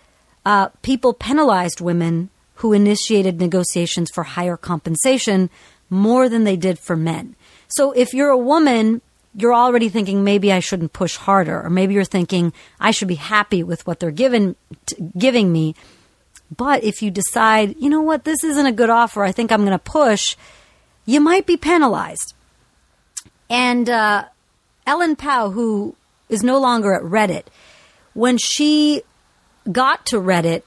uh, 0.46 0.70
people 0.82 1.14
penalized 1.14 1.82
women 1.82 2.30
who 2.56 2.74
initiated 2.74 3.40
negotiations 3.40 4.10
for 4.14 4.24
higher 4.24 4.58
compensation 4.58 5.50
more 5.90 6.28
than 6.28 6.44
they 6.44 6.58
did 6.58 6.78
for 6.80 6.96
men. 6.96 7.36
So 7.68 7.92
if 7.92 8.14
you're 8.14 8.30
a 8.30 8.38
woman, 8.38 9.02
you're 9.36 9.54
already 9.54 9.90
thinking 9.90 10.24
maybe 10.24 10.52
I 10.52 10.60
shouldn't 10.60 10.94
push 10.94 11.16
harder, 11.16 11.62
or 11.62 11.70
maybe 11.70 11.94
you're 11.94 12.04
thinking 12.04 12.54
I 12.80 12.92
should 12.92 13.08
be 13.08 13.16
happy 13.16 13.64
with 13.64 13.86
what 13.86 14.00
they're 14.00 14.12
giving 14.12 14.56
giving 15.18 15.52
me. 15.52 15.76
But 16.56 16.84
if 16.84 17.02
you 17.02 17.12
decide, 17.12 17.76
you 17.78 17.90
know 17.90 18.02
what, 18.02 18.24
this 18.24 18.44
isn't 18.44 18.66
a 18.66 18.72
good 18.72 18.90
offer, 18.90 19.24
I 19.24 19.34
think 19.34 19.52
I'm 19.52 19.66
going 19.66 19.78
to 19.78 19.80
push, 19.80 20.36
you 21.08 21.20
might 21.20 21.48
be 21.48 21.58
penalized. 21.58 22.36
And 23.50 23.90
uh, 23.90 24.26
Ellen 24.86 25.16
Pao, 25.16 25.50
who 25.50 25.96
is 26.30 26.44
no 26.44 26.60
longer 26.60 26.94
at 26.94 27.02
Reddit. 27.02 27.46
When 28.14 28.38
she 28.38 29.02
got 29.72 30.06
to 30.08 30.18
Reddit, 30.18 30.64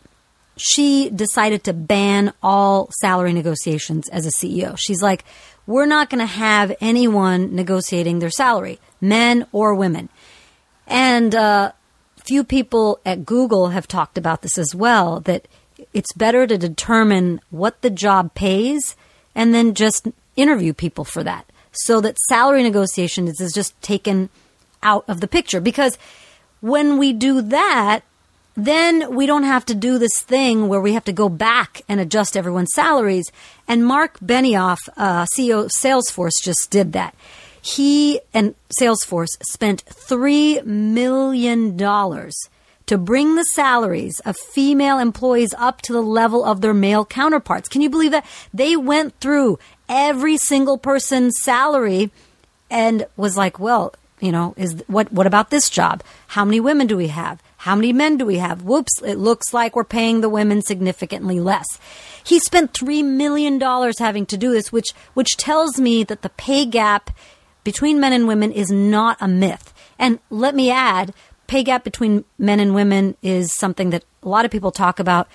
she 0.56 1.10
decided 1.10 1.62
to 1.64 1.72
ban 1.72 2.32
all 2.42 2.90
salary 3.00 3.32
negotiations 3.32 4.08
as 4.08 4.26
a 4.26 4.30
CEO. 4.30 4.76
She's 4.78 5.02
like, 5.02 5.24
we're 5.66 5.86
not 5.86 6.10
going 6.10 6.20
to 6.20 6.26
have 6.26 6.74
anyone 6.80 7.54
negotiating 7.54 8.18
their 8.18 8.30
salary, 8.30 8.80
men 9.00 9.46
or 9.52 9.74
women. 9.74 10.08
And 10.86 11.34
uh, 11.34 11.72
few 12.24 12.44
people 12.44 12.98
at 13.04 13.26
Google 13.26 13.68
have 13.68 13.86
talked 13.86 14.16
about 14.16 14.42
this 14.42 14.56
as 14.56 14.74
well 14.74 15.20
that 15.20 15.46
it's 15.92 16.12
better 16.14 16.46
to 16.46 16.58
determine 16.58 17.40
what 17.50 17.82
the 17.82 17.90
job 17.90 18.34
pays 18.34 18.96
and 19.34 19.54
then 19.54 19.74
just 19.74 20.08
interview 20.42 20.72
people 20.72 21.04
for 21.04 21.22
that 21.24 21.46
so 21.72 22.00
that 22.00 22.18
salary 22.18 22.62
negotiations 22.62 23.40
is 23.40 23.52
just 23.52 23.80
taken 23.82 24.28
out 24.82 25.04
of 25.08 25.20
the 25.20 25.28
picture 25.28 25.60
because 25.60 25.98
when 26.60 26.98
we 26.98 27.12
do 27.12 27.40
that, 27.42 28.00
then 28.54 29.14
we 29.14 29.26
don't 29.26 29.44
have 29.44 29.64
to 29.66 29.74
do 29.74 29.98
this 29.98 30.20
thing 30.20 30.68
where 30.68 30.80
we 30.80 30.92
have 30.92 31.04
to 31.04 31.12
go 31.12 31.28
back 31.28 31.82
and 31.88 32.00
adjust 32.00 32.36
everyone's 32.36 32.74
salaries. 32.74 33.30
And 33.68 33.86
Mark 33.86 34.18
Benioff, 34.20 34.78
uh, 34.96 35.24
CEO 35.24 35.64
of 35.64 35.70
Salesforce, 35.70 36.42
just 36.42 36.70
did 36.70 36.92
that. 36.92 37.14
He 37.62 38.20
and 38.34 38.54
Salesforce 38.80 39.36
spent 39.42 39.84
$3 39.86 40.64
million 40.64 41.76
to 42.90 42.98
bring 42.98 43.36
the 43.36 43.44
salaries 43.44 44.18
of 44.24 44.36
female 44.36 44.98
employees 44.98 45.54
up 45.56 45.80
to 45.80 45.92
the 45.92 46.02
level 46.02 46.44
of 46.44 46.60
their 46.60 46.74
male 46.74 47.04
counterparts. 47.04 47.68
Can 47.68 47.82
you 47.82 47.88
believe 47.88 48.10
that? 48.10 48.26
They 48.52 48.74
went 48.76 49.14
through 49.20 49.60
every 49.88 50.36
single 50.36 50.76
person's 50.76 51.40
salary 51.40 52.10
and 52.68 53.06
was 53.16 53.36
like, 53.36 53.60
well, 53.60 53.94
you 54.18 54.32
know, 54.32 54.54
is 54.56 54.82
what 54.88 55.12
what 55.12 55.28
about 55.28 55.50
this 55.50 55.70
job? 55.70 56.02
How 56.26 56.44
many 56.44 56.58
women 56.58 56.88
do 56.88 56.96
we 56.96 57.06
have? 57.06 57.40
How 57.58 57.76
many 57.76 57.92
men 57.92 58.16
do 58.16 58.26
we 58.26 58.38
have? 58.38 58.62
Whoops, 58.62 59.00
it 59.04 59.18
looks 59.18 59.54
like 59.54 59.76
we're 59.76 59.84
paying 59.84 60.20
the 60.20 60.28
women 60.28 60.60
significantly 60.60 61.38
less. 61.38 61.78
He 62.24 62.40
spent 62.40 62.74
3 62.74 63.04
million 63.04 63.60
dollars 63.60 64.00
having 64.00 64.26
to 64.26 64.36
do 64.36 64.50
this, 64.50 64.72
which 64.72 64.88
which 65.14 65.36
tells 65.36 65.78
me 65.78 66.02
that 66.02 66.22
the 66.22 66.30
pay 66.30 66.66
gap 66.66 67.10
between 67.62 68.00
men 68.00 68.12
and 68.12 68.26
women 68.26 68.50
is 68.50 68.72
not 68.72 69.16
a 69.20 69.28
myth. 69.28 69.72
And 69.96 70.18
let 70.28 70.54
me 70.56 70.72
add, 70.72 71.14
pay 71.50 71.64
gap 71.64 71.82
between 71.82 72.24
men 72.38 72.60
and 72.60 72.76
women 72.76 73.16
is 73.22 73.52
something 73.52 73.90
that 73.90 74.04
a 74.22 74.28
lot 74.28 74.44
of 74.44 74.52
people 74.52 74.70
talk 74.70 75.00
about. 75.00 75.26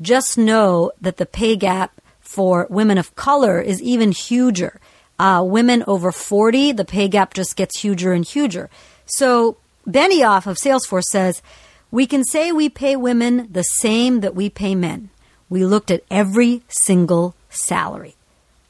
Just 0.00 0.38
know 0.38 0.92
that 1.00 1.16
the 1.16 1.26
pay 1.26 1.56
gap 1.56 2.00
for 2.20 2.68
women 2.70 2.96
of 2.96 3.16
color 3.16 3.60
is 3.60 3.82
even 3.82 4.12
huger. 4.12 4.80
Uh, 5.18 5.42
women 5.44 5.82
over 5.88 6.12
40, 6.12 6.70
the 6.70 6.84
pay 6.84 7.08
gap 7.08 7.34
just 7.34 7.56
gets 7.56 7.80
huger 7.80 8.12
and 8.12 8.24
huger. 8.24 8.70
So 9.06 9.56
Benioff 9.84 10.46
of 10.46 10.58
Salesforce 10.58 11.10
says, 11.10 11.42
we 11.90 12.06
can 12.06 12.22
say 12.22 12.52
we 12.52 12.68
pay 12.68 12.94
women 12.94 13.48
the 13.50 13.64
same 13.64 14.20
that 14.20 14.36
we 14.36 14.48
pay 14.48 14.76
men. 14.76 15.10
We 15.48 15.64
looked 15.64 15.90
at 15.90 16.04
every 16.08 16.62
single 16.68 17.34
salary. 17.48 18.14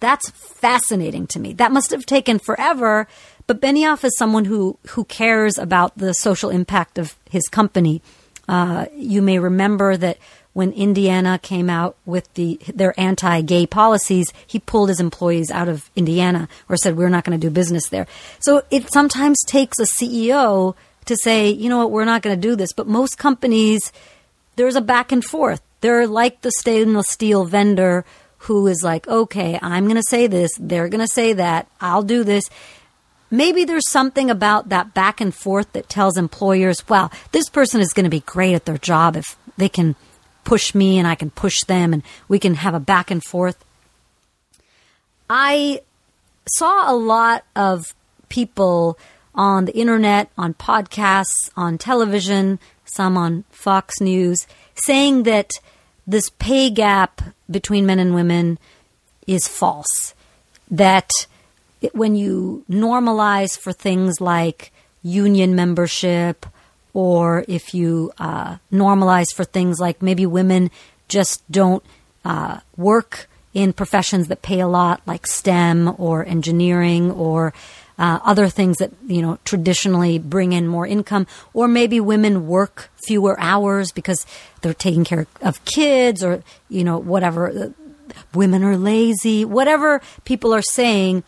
That's 0.00 0.30
fascinating 0.30 1.26
to 1.28 1.40
me. 1.40 1.52
That 1.54 1.73
must 1.73 1.90
have 1.90 2.04
taken 2.04 2.38
forever, 2.38 3.08
but 3.47 3.61
Benioff 3.61 4.05
is 4.05 4.17
someone 4.17 4.47
who, 4.47 4.79
who 4.91 5.05
cares 5.05 5.59
about 5.59 5.97
the 5.97 6.15
social 6.15 6.51
impact 6.51 6.99
of 6.99 7.17
his 7.29 7.47
company. 7.49 8.03
Uh, 8.49 8.87
you 8.95 9.23
may 9.23 9.39
remember 9.39 9.97
that 9.97 10.19
when 10.55 10.73
Indiana 10.73 11.39
came 11.43 11.69
out 11.69 11.97
with 12.07 12.33
the 12.35 12.59
their 12.73 12.99
anti-gay 12.99 13.67
policies, 13.67 14.33
he 14.47 14.61
pulled 14.61 14.89
his 14.89 15.01
employees 15.01 15.51
out 15.51 15.69
of 15.69 15.91
Indiana 15.97 16.49
or 16.69 16.77
said 16.77 16.97
we're 16.97 17.09
not 17.09 17.25
going 17.25 17.39
to 17.39 17.47
do 17.47 17.51
business 17.53 17.89
there. 17.89 18.07
So 18.39 18.63
it 18.71 18.91
sometimes 18.91 19.43
takes 19.47 19.79
a 19.79 19.83
CEO 19.85 20.77
to 21.07 21.17
say, 21.17 21.51
you 21.51 21.69
know 21.69 21.79
what, 21.79 21.91
we're 21.91 22.05
not 22.05 22.23
going 22.23 22.41
to 22.41 22.49
do 22.49 22.57
this. 22.57 22.73
But 22.73 22.87
most 22.87 23.19
companies, 23.19 23.93
there's 24.57 24.77
a 24.77 24.81
back 24.81 25.13
and 25.13 25.25
forth. 25.25 25.61
They're 25.81 26.07
like 26.07 26.41
the 26.41 26.53
stainless 26.53 27.09
steel 27.09 27.45
vendor 27.45 28.05
who 28.39 28.67
is 28.67 28.83
like, 28.83 29.09
okay, 29.09 29.59
I'm 29.61 29.85
going 29.85 29.97
to 29.97 30.03
say 30.09 30.27
this, 30.27 30.51
they're 30.59 30.89
going 30.89 31.05
to 31.05 31.13
say 31.13 31.33
that, 31.35 31.67
I'll 31.81 32.03
do 32.03 32.25
this. 32.25 32.45
Maybe 33.31 33.64
there's 33.64 33.90
something 33.90 34.31
about 34.31 34.69
that 34.69 34.95
back 34.95 35.21
and 35.21 35.35
forth 35.35 35.73
that 35.73 35.88
tells 35.88 36.16
employers, 36.16 36.88
wow, 36.88 37.11
this 37.33 37.49
person 37.49 37.81
is 37.81 37.93
going 37.93 38.04
to 38.04 38.11
be 38.11 38.21
great 38.21 38.54
at 38.54 38.64
their 38.64 38.78
job 38.78 39.16
if 39.16 39.37
they 39.57 39.69
can 39.69 39.97
push 40.45 40.75
me 40.75 40.99
and 40.99 41.09
I 41.09 41.14
can 41.14 41.31
push 41.31 41.61
them 41.66 41.93
and 41.93 42.02
we 42.28 42.38
can 42.38 42.54
have 42.54 42.75
a 42.75 42.81
back 42.81 43.11
and 43.11 43.25
forth. 43.25 43.64
I 45.28 45.81
saw 46.47 46.90
a 46.90 46.95
lot 46.95 47.45
of 47.57 47.95
people 48.28 48.99
on 49.35 49.64
the 49.64 49.76
internet, 49.76 50.31
on 50.38 50.54
podcasts, 50.54 51.50
on 51.57 51.78
television, 51.78 52.59
some 52.85 53.16
on 53.16 53.45
Fox 53.50 54.00
News, 54.00 54.47
saying 54.75 55.25
that 55.25 55.52
this 56.07 56.31
pay 56.38 56.71
gap 56.71 57.21
between 57.50 57.87
men 57.87 57.99
and 57.99 58.14
women 58.14 58.59
is 59.26 59.49
false. 59.49 60.14
That 60.71 61.11
when 61.93 62.14
you 62.14 62.64
normalize 62.71 63.59
for 63.59 63.73
things 63.73 64.21
like 64.21 64.73
union 65.03 65.55
membership 65.55 66.47
or 66.95 67.45
if 67.49 67.75
you 67.75 68.12
uh, 68.19 68.57
normalize 68.73 69.35
for 69.35 69.45
things 69.45 69.81
like 69.81 70.00
maybe 70.00 70.25
women 70.25 70.71
just 71.09 71.43
don't 71.50 71.85
uh, 72.25 72.61
work 72.76 73.29
in 73.53 73.73
professions 73.73 74.29
that 74.29 74.43
pay 74.43 74.61
a 74.61 74.67
lot, 74.67 75.00
like 75.07 75.26
STEM 75.26 75.95
or 75.99 76.25
engineering 76.25 77.11
or 77.11 77.53
uh, 77.99 78.19
other 78.25 78.49
things 78.49 78.79
that 78.79 78.91
you 79.07 79.23
know 79.23 79.38
traditionally 79.45 80.19
bring 80.19 80.53
in 80.53 80.67
more 80.67 80.87
income, 80.87 81.26
or 81.53 81.69
maybe 81.69 82.00
women 82.00 82.49
work 82.49 82.91
fewer 83.07 83.38
hours 83.38 83.93
because 83.93 84.26
they're 84.61 84.75
taking 84.75 85.05
care 85.05 85.26
of 85.41 85.64
kids, 85.64 86.25
or 86.25 86.43
you 86.69 86.83
know 86.83 86.99
whatever. 86.99 87.73
Women 88.35 88.62
are 88.64 88.76
lazy, 88.76 89.45
whatever 89.45 90.03
people 90.25 90.53
are 90.53 90.62
saying 90.62 91.25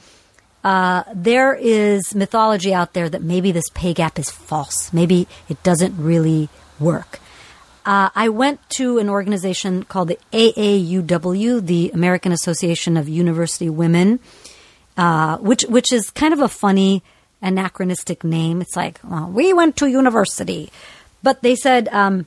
uh, 0.67 1.05
there 1.15 1.55
is 1.55 2.13
mythology 2.15 2.75
out 2.75 2.91
there 2.93 3.09
that 3.09 3.23
maybe 3.23 3.53
this 3.53 3.69
pay 3.81 3.95
gap 3.95 4.19
is 4.19 4.29
false. 4.51 4.93
Maybe 4.93 5.29
it 5.49 5.63
doesn't 5.63 5.95
really 5.97 6.49
work. 6.81 7.21
uh, 7.87 8.11
I 8.17 8.29
went 8.31 8.59
to 8.71 8.99
an 8.99 9.09
organization 9.09 9.85
called 9.85 10.09
the 10.09 10.19
AAUW, 10.33 11.65
the 11.65 11.93
American 11.95 12.33
Association 12.33 12.97
of 12.97 13.09
University 13.09 13.71
Women, 13.71 14.19
uh, 14.97 15.39
which 15.39 15.63
which 15.71 15.93
is 15.93 16.11
kind 16.11 16.35
of 16.35 16.41
a 16.41 16.49
funny 16.49 17.03
anachronistic 17.41 18.25
name. 18.25 18.61
It's 18.61 18.75
like 18.75 18.99
well, 19.05 19.31
we 19.31 19.53
went 19.53 19.77
to 19.77 19.87
university, 19.87 20.71
but 21.23 21.43
they 21.43 21.55
said 21.55 21.87
um, 21.95 22.27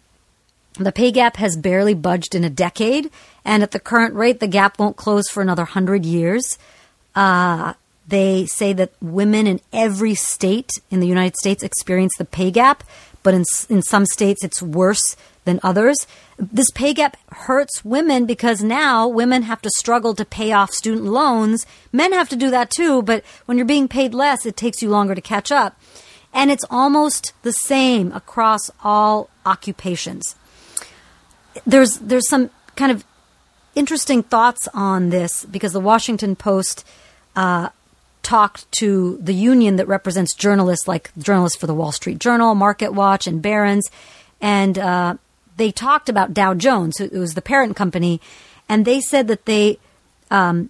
the 0.79 0.93
pay 0.93 1.11
gap 1.11 1.35
has 1.35 1.57
barely 1.57 1.93
budged 1.93 2.35
in 2.35 2.45
a 2.45 2.49
decade, 2.49 3.11
and 3.43 3.63
at 3.63 3.71
the 3.71 3.83
current 3.83 4.15
rate, 4.15 4.39
the 4.39 4.47
gap 4.47 4.79
won't 4.79 4.95
close 4.95 5.27
for 5.27 5.41
another 5.43 5.65
hundred 5.65 6.05
years. 6.05 6.57
Uh, 7.15 7.73
they 8.09 8.45
say 8.45 8.73
that 8.73 8.91
women 9.01 9.47
in 9.47 9.61
every 9.71 10.15
state 10.15 10.71
in 10.89 10.99
the 10.99 11.07
United 11.07 11.37
States 11.37 11.63
experience 11.63 12.13
the 12.17 12.25
pay 12.25 12.51
gap, 12.51 12.83
but 13.23 13.33
in 13.33 13.43
in 13.69 13.81
some 13.81 14.05
states 14.05 14.43
it's 14.43 14.61
worse 14.61 15.15
than 15.45 15.59
others. 15.63 16.07
This 16.37 16.71
pay 16.71 16.93
gap 16.93 17.17
hurts 17.31 17.83
women 17.83 18.25
because 18.25 18.63
now 18.63 19.07
women 19.07 19.43
have 19.43 19.61
to 19.63 19.69
struggle 19.77 20.13
to 20.15 20.25
pay 20.25 20.51
off 20.51 20.71
student 20.71 21.05
loans. 21.05 21.65
Men 21.91 22.13
have 22.13 22.29
to 22.29 22.35
do 22.35 22.49
that 22.49 22.69
too, 22.69 23.01
but 23.01 23.23
when 23.45 23.57
you're 23.57 23.65
being 23.65 23.87
paid 23.87 24.13
less, 24.13 24.45
it 24.45 24.55
takes 24.55 24.81
you 24.81 24.89
longer 24.89 25.15
to 25.15 25.21
catch 25.21 25.51
up. 25.51 25.79
And 26.33 26.51
it's 26.51 26.65
almost 26.69 27.33
the 27.41 27.51
same 27.51 28.11
across 28.11 28.69
all 28.83 29.29
occupations. 29.45 30.35
There's 31.65 31.97
there's 31.97 32.29
some 32.29 32.51
kind 32.75 32.91
of 32.91 33.03
interesting 33.75 34.23
thoughts 34.23 34.67
on 34.73 35.09
this 35.09 35.45
because 35.45 35.73
the 35.73 35.79
Washington 35.79 36.35
Post 36.35 36.85
uh, 37.35 37.69
talked 38.23 38.71
to 38.73 39.17
the 39.21 39.33
union 39.33 39.77
that 39.77 39.87
represents 39.87 40.35
journalists, 40.35 40.87
like 40.87 41.11
journalists 41.17 41.57
for 41.57 41.67
the 41.67 41.73
Wall 41.73 41.91
Street 41.91 42.19
Journal, 42.19 42.55
Market 42.55 42.93
Watch, 42.93 43.27
and 43.27 43.41
Barron's, 43.41 43.89
and 44.41 44.77
uh, 44.77 45.15
they 45.57 45.71
talked 45.71 46.09
about 46.09 46.33
Dow 46.33 46.53
Jones, 46.53 46.99
it 46.99 47.11
was 47.11 47.33
the 47.33 47.41
parent 47.41 47.75
company, 47.75 48.21
and 48.67 48.85
they 48.85 49.01
said 49.01 49.27
that 49.27 49.45
they 49.45 49.79
um, 50.31 50.69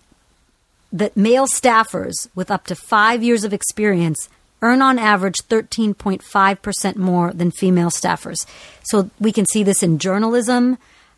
that 0.92 1.16
male 1.16 1.48
staffers 1.48 2.28
with 2.34 2.50
up 2.50 2.66
to 2.68 2.76
five 2.76 3.22
years 3.22 3.44
of 3.44 3.54
experience 3.54 4.30
earn 4.62 4.82
on 4.82 5.00
average 5.00 5.38
13.5% 5.48 6.96
more 6.96 7.32
than 7.32 7.52
female 7.52 7.90
staffers. 7.90 8.46
So 8.84 9.10
we 9.20 9.32
can 9.32 9.46
see 9.46 9.64
this 9.64 9.84
in 9.84 10.00
journalism. 10.00 10.78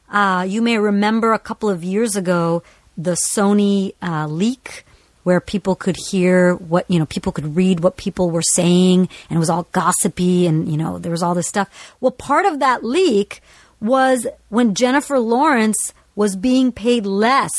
Uh, 0.09 0.45
you 0.47 0.61
may 0.61 0.77
remember 0.77 1.33
a 1.33 1.39
couple 1.39 1.69
of 1.69 1.83
years 1.83 2.15
ago 2.15 2.61
the 2.97 3.17
Sony 3.33 3.93
uh, 4.01 4.27
leak 4.27 4.85
where 5.23 5.39
people 5.39 5.75
could 5.75 5.97
hear 6.09 6.55
what, 6.55 6.89
you 6.89 6.99
know, 6.99 7.05
people 7.05 7.31
could 7.31 7.55
read 7.55 7.79
what 7.79 7.97
people 7.97 8.29
were 8.29 8.41
saying 8.41 9.09
and 9.29 9.37
it 9.37 9.39
was 9.39 9.49
all 9.49 9.67
gossipy 9.71 10.47
and, 10.47 10.69
you 10.69 10.77
know, 10.77 10.97
there 10.97 11.11
was 11.11 11.23
all 11.23 11.35
this 11.35 11.47
stuff. 11.47 11.95
Well, 11.99 12.11
part 12.11 12.45
of 12.45 12.59
that 12.59 12.83
leak 12.83 13.41
was 13.79 14.27
when 14.49 14.75
Jennifer 14.75 15.19
Lawrence 15.19 15.93
was 16.15 16.35
being 16.35 16.71
paid 16.71 17.05
less 17.05 17.51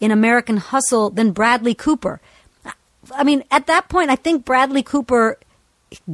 in 0.00 0.10
American 0.10 0.58
Hustle 0.58 1.10
than 1.10 1.32
Bradley 1.32 1.74
Cooper. 1.74 2.20
I 3.14 3.24
mean, 3.24 3.44
at 3.50 3.66
that 3.66 3.88
point, 3.88 4.10
I 4.10 4.16
think 4.16 4.44
Bradley 4.44 4.82
Cooper, 4.82 5.38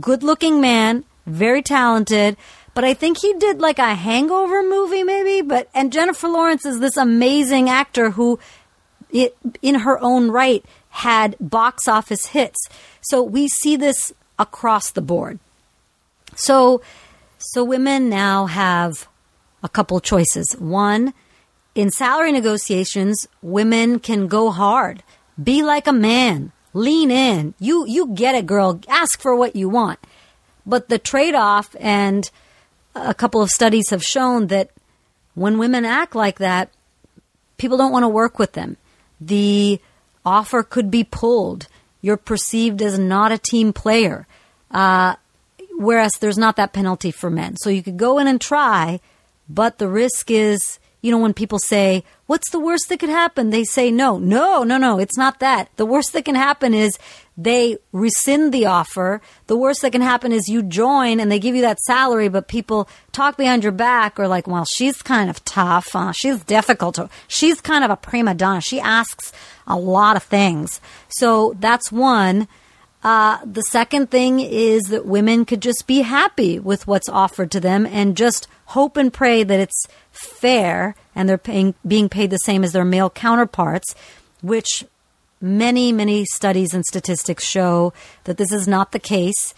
good 0.00 0.22
looking 0.22 0.60
man, 0.60 1.04
very 1.26 1.62
talented, 1.62 2.36
but 2.74 2.84
I 2.84 2.94
think 2.94 3.18
he 3.18 3.34
did 3.34 3.60
like 3.60 3.78
a 3.78 3.94
hangover 3.94 4.62
movie 4.62 5.02
maybe, 5.02 5.42
but, 5.42 5.68
and 5.74 5.92
Jennifer 5.92 6.28
Lawrence 6.28 6.66
is 6.66 6.80
this 6.80 6.96
amazing 6.96 7.68
actor 7.68 8.10
who, 8.10 8.38
it, 9.10 9.36
in 9.60 9.76
her 9.76 9.98
own 10.00 10.30
right, 10.30 10.64
had 10.92 11.36
box 11.40 11.88
office 11.88 12.26
hits. 12.26 12.68
So 13.00 13.22
we 13.22 13.48
see 13.48 13.76
this 13.76 14.12
across 14.38 14.90
the 14.90 15.00
board. 15.00 15.38
So, 16.34 16.82
so 17.38 17.64
women 17.64 18.08
now 18.08 18.46
have 18.46 19.08
a 19.62 19.68
couple 19.68 19.98
choices. 20.00 20.52
One, 20.58 21.14
in 21.74 21.90
salary 21.90 22.32
negotiations, 22.32 23.26
women 23.40 23.98
can 23.98 24.28
go 24.28 24.50
hard. 24.50 25.02
Be 25.42 25.62
like 25.62 25.86
a 25.86 25.92
man. 25.92 26.52
Lean 26.74 27.10
in. 27.10 27.54
You, 27.58 27.86
you 27.86 28.08
get 28.14 28.34
it, 28.34 28.46
girl. 28.46 28.80
Ask 28.88 29.20
for 29.20 29.34
what 29.34 29.56
you 29.56 29.68
want. 29.68 29.98
But 30.66 30.88
the 30.88 30.98
trade 30.98 31.34
off, 31.34 31.74
and 31.80 32.30
a 32.94 33.14
couple 33.14 33.40
of 33.40 33.50
studies 33.50 33.90
have 33.90 34.04
shown 34.04 34.48
that 34.48 34.70
when 35.34 35.58
women 35.58 35.86
act 35.86 36.14
like 36.14 36.38
that, 36.38 36.70
people 37.56 37.78
don't 37.78 37.92
want 37.92 38.02
to 38.04 38.08
work 38.08 38.38
with 38.38 38.52
them. 38.52 38.76
The 39.20 39.80
offer 40.24 40.62
could 40.62 40.90
be 40.90 41.04
pulled. 41.04 41.68
You're 42.00 42.16
perceived 42.16 42.82
as 42.82 42.98
not 42.98 43.32
a 43.32 43.38
team 43.38 43.72
player. 43.72 44.26
Uh, 44.70 45.16
whereas 45.76 46.12
there's 46.20 46.38
not 46.38 46.56
that 46.56 46.72
penalty 46.72 47.10
for 47.10 47.30
men. 47.30 47.56
So 47.56 47.70
you 47.70 47.82
could 47.82 47.96
go 47.96 48.18
in 48.18 48.26
and 48.26 48.40
try, 48.40 49.00
but 49.48 49.78
the 49.78 49.88
risk 49.88 50.30
is, 50.30 50.78
you 51.02 51.10
know, 51.10 51.18
when 51.18 51.34
people 51.34 51.58
say, 51.58 52.04
what's 52.26 52.48
the 52.50 52.60
worst 52.60 52.88
that 52.88 53.00
could 53.00 53.08
happen? 53.08 53.50
They 53.50 53.64
say, 53.64 53.90
no, 53.90 54.18
no, 54.18 54.62
no, 54.62 54.78
no, 54.78 55.00
it's 55.00 55.18
not 55.18 55.40
that. 55.40 55.68
The 55.76 55.84
worst 55.84 56.12
that 56.12 56.24
can 56.24 56.36
happen 56.36 56.72
is 56.72 56.96
they 57.36 57.76
rescind 57.90 58.54
the 58.54 58.66
offer. 58.66 59.20
The 59.48 59.56
worst 59.56 59.82
that 59.82 59.90
can 59.90 60.00
happen 60.00 60.30
is 60.30 60.48
you 60.48 60.62
join 60.62 61.18
and 61.18 61.30
they 61.30 61.40
give 61.40 61.56
you 61.56 61.62
that 61.62 61.80
salary, 61.80 62.28
but 62.28 62.46
people 62.46 62.88
talk 63.10 63.36
behind 63.36 63.64
your 63.64 63.72
back 63.72 64.20
or 64.20 64.28
like, 64.28 64.46
well, 64.46 64.64
she's 64.64 65.02
kind 65.02 65.28
of 65.28 65.44
tough. 65.44 65.94
Uh, 65.96 66.12
she's 66.12 66.42
difficult. 66.44 67.00
She's 67.26 67.60
kind 67.60 67.82
of 67.82 67.90
a 67.90 67.96
prima 67.96 68.34
donna. 68.34 68.60
She 68.60 68.78
asks 68.78 69.32
a 69.66 69.76
lot 69.76 70.14
of 70.14 70.22
things. 70.22 70.80
So 71.08 71.56
that's 71.58 71.90
one. 71.90 72.46
Uh, 73.02 73.38
the 73.44 73.62
second 73.62 74.10
thing 74.10 74.38
is 74.38 74.84
that 74.84 75.04
women 75.04 75.44
could 75.44 75.60
just 75.60 75.86
be 75.86 76.02
happy 76.02 76.58
with 76.58 76.86
what's 76.86 77.08
offered 77.08 77.50
to 77.50 77.60
them 77.60 77.84
and 77.86 78.16
just 78.16 78.46
hope 78.66 78.96
and 78.96 79.12
pray 79.12 79.42
that 79.42 79.58
it's 79.58 79.86
fair 80.12 80.94
and 81.14 81.28
they're 81.28 81.38
paying, 81.38 81.74
being 81.86 82.08
paid 82.08 82.30
the 82.30 82.36
same 82.38 82.62
as 82.62 82.72
their 82.72 82.84
male 82.84 83.10
counterparts, 83.10 83.94
which 84.40 84.84
many, 85.40 85.92
many 85.92 86.24
studies 86.24 86.72
and 86.72 86.84
statistics 86.84 87.44
show 87.44 87.92
that 88.24 88.36
this 88.36 88.52
is 88.52 88.68
not 88.68 88.92
the 88.92 89.00
case. 89.00 89.52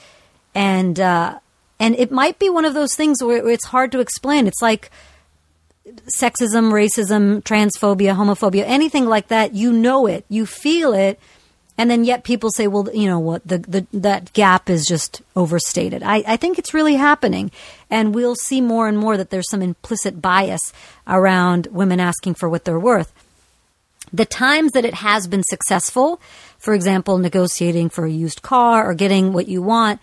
And, 0.54 0.98
uh, 0.98 1.38
and 1.78 1.94
it 1.96 2.10
might 2.10 2.38
be 2.38 2.48
one 2.48 2.64
of 2.64 2.72
those 2.72 2.94
things 2.94 3.22
where 3.22 3.46
it's 3.46 3.66
hard 3.66 3.92
to 3.92 4.00
explain. 4.00 4.46
It's 4.46 4.62
like 4.62 4.90
sexism, 6.18 6.72
racism, 6.72 7.42
transphobia, 7.42 8.16
homophobia, 8.16 8.64
anything 8.66 9.06
like 9.06 9.28
that. 9.28 9.54
You 9.54 9.70
know 9.70 10.06
it, 10.06 10.24
you 10.30 10.46
feel 10.46 10.94
it, 10.94 11.20
and 11.76 11.90
then 11.90 12.04
yet 12.04 12.22
people 12.22 12.50
say, 12.50 12.66
well, 12.66 12.88
you 12.94 13.08
know 13.08 13.18
what, 13.18 13.46
the, 13.46 13.58
the 13.58 13.86
that 13.92 14.32
gap 14.32 14.70
is 14.70 14.86
just 14.86 15.22
overstated. 15.34 16.02
I, 16.02 16.22
I 16.26 16.36
think 16.36 16.58
it's 16.58 16.74
really 16.74 16.94
happening, 16.94 17.50
and 17.90 18.14
we'll 18.14 18.36
see 18.36 18.60
more 18.60 18.86
and 18.86 18.96
more 18.96 19.16
that 19.16 19.30
there's 19.30 19.50
some 19.50 19.62
implicit 19.62 20.22
bias 20.22 20.72
around 21.06 21.66
women 21.72 21.98
asking 21.98 22.34
for 22.34 22.48
what 22.48 22.64
they're 22.64 22.78
worth. 22.78 23.12
The 24.12 24.24
times 24.24 24.72
that 24.72 24.84
it 24.84 24.94
has 24.94 25.26
been 25.26 25.42
successful, 25.42 26.20
for 26.58 26.74
example, 26.74 27.18
negotiating 27.18 27.88
for 27.88 28.04
a 28.04 28.10
used 28.10 28.42
car 28.42 28.88
or 28.88 28.94
getting 28.94 29.32
what 29.32 29.48
you 29.48 29.60
want, 29.60 30.00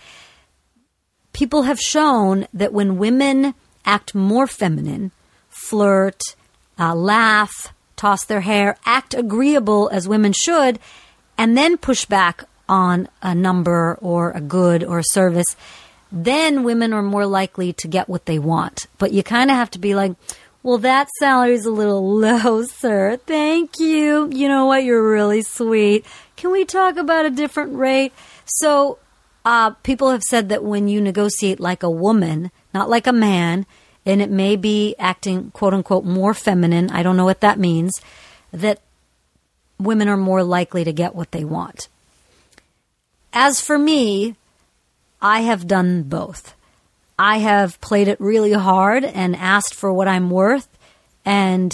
people 1.32 1.64
have 1.64 1.80
shown 1.80 2.48
that 2.54 2.74
when 2.74 2.98
women 2.98 3.54
act 3.86 4.14
more 4.14 4.48
feminine, 4.48 5.12
flirt, 5.50 6.22
uh, 6.78 6.94
laugh, 6.94 7.74
toss 7.96 8.26
their 8.26 8.42
hair, 8.42 8.78
act 8.86 9.14
agreeable 9.14 9.90
as 9.94 10.08
women 10.08 10.34
should, 10.34 10.80
and 11.42 11.58
then 11.58 11.76
push 11.76 12.06
back 12.06 12.44
on 12.70 13.10
a 13.24 13.34
number 13.34 13.98
or 14.00 14.30
a 14.30 14.40
good 14.40 14.84
or 14.84 15.00
a 15.00 15.04
service, 15.04 15.56
then 16.12 16.64
women 16.64 16.94
are 16.94 17.02
more 17.02 17.26
likely 17.26 17.74
to 17.74 17.88
get 17.88 18.08
what 18.08 18.28
they 18.28 18.38
want. 18.38 18.86
But 19.00 19.12
you 19.12 19.24
kind 19.24 19.50
of 19.50 19.56
have 19.56 19.72
to 19.72 19.80
be 19.80 19.96
like, 19.96 20.12
well, 20.62 20.78
that 20.78 21.10
salary's 21.18 21.66
a 21.66 21.72
little 21.72 22.16
low, 22.20 22.62
sir. 22.66 23.18
Thank 23.26 23.80
you. 23.80 24.30
You 24.32 24.48
know 24.48 24.68
what? 24.68 24.84
You're 24.84 25.12
really 25.12 25.42
sweet. 25.42 26.06
Can 26.36 26.52
we 26.52 26.64
talk 26.64 26.98
about 26.98 27.26
a 27.26 27.32
different 27.32 27.76
rate? 27.76 28.14
So, 28.46 29.00
uh, 29.44 29.72
people 29.82 30.12
have 30.12 30.22
said 30.22 30.50
that 30.50 30.64
when 30.64 30.88
you 30.88 31.02
negotiate 31.02 31.60
like 31.60 31.82
a 31.82 31.90
woman, 31.90 32.52
not 32.72 32.88
like 32.88 33.08
a 33.08 33.14
man, 33.14 33.66
and 34.06 34.22
it 34.22 34.30
may 34.30 34.56
be 34.58 34.94
acting 35.00 35.50
quote 35.50 35.74
unquote 35.74 36.06
more 36.06 36.36
feminine, 36.36 36.92
I 36.92 37.02
don't 37.02 37.18
know 37.18 37.26
what 37.26 37.42
that 37.42 37.58
means, 37.58 38.00
that 38.52 38.80
women 39.84 40.08
are 40.08 40.18
more 40.18 40.44
likely 40.44 40.84
to 40.84 40.94
get 40.94 41.16
what 41.16 41.32
they 41.32 41.44
want. 41.44 41.88
As 43.34 43.62
for 43.62 43.78
me, 43.78 44.36
I 45.22 45.42
have 45.42 45.68
done 45.68 46.04
both. 46.04 46.56
I 47.18 47.38
have 47.38 47.80
played 47.82 48.08
it 48.08 48.20
really 48.20 48.54
hard 48.54 49.06
and 49.06 49.36
asked 49.36 49.76
for 49.76 49.94
what 49.94 50.08
I'm 50.08 50.30
worth 50.30 50.68
and 51.24 51.72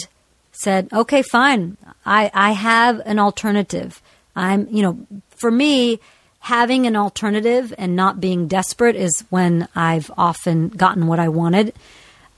said, 0.51 0.89
okay, 0.91 1.21
fine. 1.21 1.77
I, 2.05 2.29
I 2.33 2.51
have 2.51 3.01
an 3.05 3.19
alternative. 3.19 4.01
I'm, 4.35 4.67
you 4.69 4.81
know, 4.81 4.99
for 5.29 5.49
me, 5.49 5.99
having 6.39 6.85
an 6.85 6.95
alternative 6.95 7.73
and 7.77 7.95
not 7.95 8.19
being 8.19 8.47
desperate 8.47 8.95
is 8.95 9.23
when 9.29 9.67
I've 9.75 10.11
often 10.17 10.69
gotten 10.69 11.07
what 11.07 11.19
I 11.19 11.29
wanted. 11.29 11.73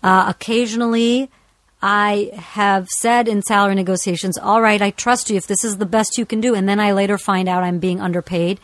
Uh, 0.04 0.26
occasionally, 0.28 1.30
I 1.82 2.32
have 2.34 2.90
said 2.90 3.28
in 3.28 3.42
salary 3.42 3.76
negotiations, 3.76 4.38
all 4.38 4.62
right, 4.62 4.82
I 4.82 4.90
trust 4.92 5.30
you 5.30 5.38
if 5.38 5.48
this 5.48 5.64
is 5.64 5.78
the 5.78 5.86
best 5.86 6.18
you 6.18 6.26
can 6.26 6.42
do. 6.42 6.54
And 6.54 6.68
then 6.68 6.80
I 6.80 6.92
later 6.92 7.18
find 7.18 7.48
out 7.48 7.64
I'm 7.64 7.80
being 7.80 8.02
underpaid. 8.02 8.60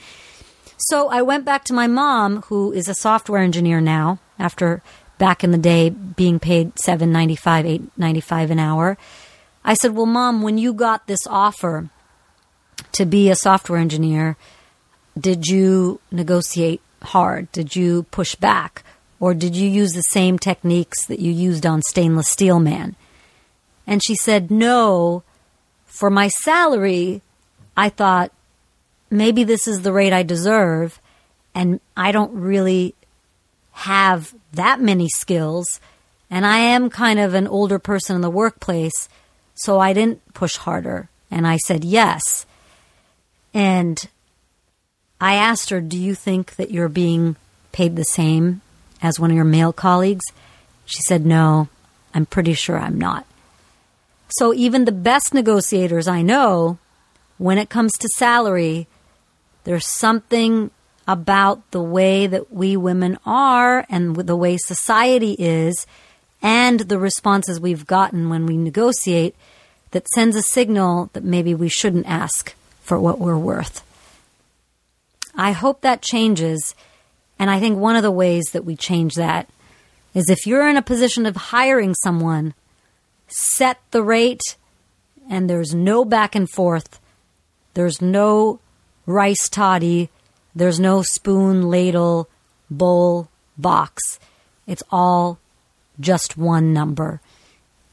So 0.77 1.07
I 1.07 1.21
went 1.21 1.45
back 1.45 1.63
to 1.65 1.73
my 1.73 1.87
mom, 1.87 2.41
who 2.43 2.73
is 2.73 2.89
a 2.89 2.93
software 2.93 3.41
engineer 3.41 3.79
now, 3.79 4.19
after 4.37 4.81
back 5.17 5.43
in 5.43 5.51
the 5.51 5.57
day 5.57 5.89
being 5.89 6.39
paid 6.39 6.77
seven 6.77 7.11
ninety 7.11 7.37
five, 7.37 7.65
eight 7.65 7.83
ninety 7.97 8.19
five 8.19 8.51
an 8.51 8.59
hour. 8.59 8.97
I 9.63 9.73
said, 9.73 9.95
Well, 9.95 10.05
mom, 10.05 10.41
when 10.41 10.57
you 10.57 10.73
got 10.73 11.07
this 11.07 11.25
offer 11.27 11.89
to 12.91 13.05
be 13.05 13.29
a 13.29 13.35
software 13.35 13.79
engineer, 13.79 14.35
did 15.17 15.47
you 15.47 16.01
negotiate 16.11 16.81
hard? 17.01 17.49
Did 17.53 17.75
you 17.75 18.03
push 18.11 18.35
back? 18.35 18.83
Or 19.19 19.33
did 19.33 19.55
you 19.55 19.69
use 19.69 19.93
the 19.93 20.01
same 20.01 20.37
techniques 20.37 21.05
that 21.05 21.19
you 21.19 21.31
used 21.31 21.65
on 21.65 21.81
Stainless 21.81 22.27
Steel 22.27 22.59
Man? 22.59 22.97
And 23.87 24.03
she 24.03 24.15
said, 24.15 24.51
No. 24.51 25.23
For 25.85 26.09
my 26.09 26.27
salary, 26.27 27.21
I 27.77 27.87
thought 27.87 28.31
maybe 29.09 29.43
this 29.43 29.67
is 29.67 29.81
the 29.81 29.93
rate 29.93 30.13
I 30.13 30.23
deserve, 30.23 30.99
and 31.53 31.79
I 31.95 32.11
don't 32.11 32.33
really 32.33 32.95
have 33.71 34.33
that 34.53 34.81
many 34.81 35.07
skills, 35.09 35.79
and 36.29 36.45
I 36.45 36.59
am 36.59 36.89
kind 36.89 37.19
of 37.19 37.33
an 37.33 37.47
older 37.47 37.79
person 37.79 38.15
in 38.15 38.21
the 38.21 38.29
workplace, 38.29 39.07
so 39.53 39.79
I 39.79 39.93
didn't 39.93 40.33
push 40.33 40.57
harder. 40.57 41.09
And 41.31 41.47
I 41.47 41.57
said 41.57 41.83
yes. 41.83 42.45
And 43.53 44.07
I 45.19 45.35
asked 45.35 45.69
her, 45.69 45.81
Do 45.81 45.97
you 45.97 46.15
think 46.15 46.55
that 46.55 46.71
you're 46.71 46.89
being 46.89 47.35
paid 47.71 47.95
the 47.95 48.03
same 48.03 48.61
as 49.01 49.19
one 49.19 49.31
of 49.31 49.35
your 49.35 49.45
male 49.45 49.73
colleagues? 49.73 50.25
She 50.85 51.01
said, 51.01 51.25
No, 51.25 51.67
I'm 52.13 52.25
pretty 52.25 52.53
sure 52.53 52.77
I'm 52.77 52.97
not. 52.97 53.25
So 54.29 54.53
even 54.53 54.85
the 54.85 54.91
best 54.91 55.33
negotiators 55.33 56.07
I 56.07 56.21
know, 56.21 56.77
when 57.37 57.57
it 57.57 57.69
comes 57.69 57.93
to 57.93 58.07
salary, 58.15 58.87
there's 59.63 59.87
something 59.87 60.71
about 61.07 61.69
the 61.71 61.81
way 61.81 62.25
that 62.27 62.51
we 62.51 62.75
women 62.75 63.17
are 63.25 63.85
and 63.89 64.15
the 64.15 64.35
way 64.35 64.57
society 64.57 65.35
is 65.37 65.85
and 66.41 66.81
the 66.81 66.99
responses 66.99 67.59
we've 67.59 67.85
gotten 67.85 68.29
when 68.29 68.45
we 68.45 68.57
negotiate 68.57 69.35
that 69.91 70.07
sends 70.09 70.35
a 70.35 70.41
signal 70.41 71.09
that 71.13 71.23
maybe 71.23 71.53
we 71.53 71.69
shouldn't 71.69 72.07
ask 72.07 72.53
for 72.81 72.99
what 72.99 73.19
we're 73.19 73.37
worth. 73.37 73.83
I 75.35 75.51
hope 75.51 75.81
that 75.81 76.01
changes. 76.01 76.75
And 77.37 77.49
I 77.49 77.59
think 77.59 77.77
one 77.77 77.95
of 77.95 78.03
the 78.03 78.11
ways 78.11 78.45
that 78.53 78.65
we 78.65 78.75
change 78.75 79.15
that 79.15 79.49
is 80.13 80.29
if 80.29 80.47
you're 80.47 80.67
in 80.67 80.77
a 80.77 80.81
position 80.81 81.25
of 81.25 81.35
hiring 81.35 81.93
someone, 81.95 82.53
set 83.27 83.79
the 83.91 84.03
rate 84.03 84.57
and 85.29 85.49
there's 85.49 85.73
no 85.73 86.05
back 86.05 86.35
and 86.35 86.49
forth. 86.49 86.99
There's 87.73 88.01
no 88.01 88.59
rice 89.05 89.49
toddy. 89.49 90.09
There's 90.55 90.79
no 90.79 91.01
spoon, 91.01 91.69
ladle, 91.69 92.29
bowl, 92.69 93.29
box. 93.57 94.19
It's 94.67 94.83
all 94.91 95.39
just 95.99 96.37
one 96.37 96.73
number. 96.73 97.21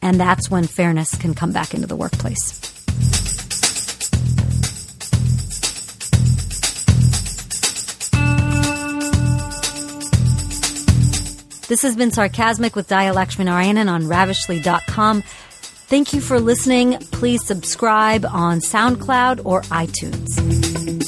And 0.01 0.19
that's 0.19 0.51
when 0.51 0.67
fairness 0.67 1.15
can 1.17 1.35
come 1.35 1.53
back 1.53 1.75
into 1.75 1.87
the 1.87 1.97
workplace. 1.97 2.82
This 11.73 11.81
has 11.81 11.97
been 11.97 12.11
Sarcasmic 12.11 12.77
with 12.77 12.87
Daya 12.87 13.15
Lakshminarayanan 13.15 13.91
on 13.91 14.07
ravishly.com. 14.07 15.23
Thank 15.23 16.13
you 16.13 16.21
for 16.21 16.39
listening. 16.39 16.99
Please 16.99 17.47
subscribe 17.47 18.27
on 18.27 18.59
SoundCloud 18.59 19.41
or 19.47 19.63
iTunes. 19.63 21.02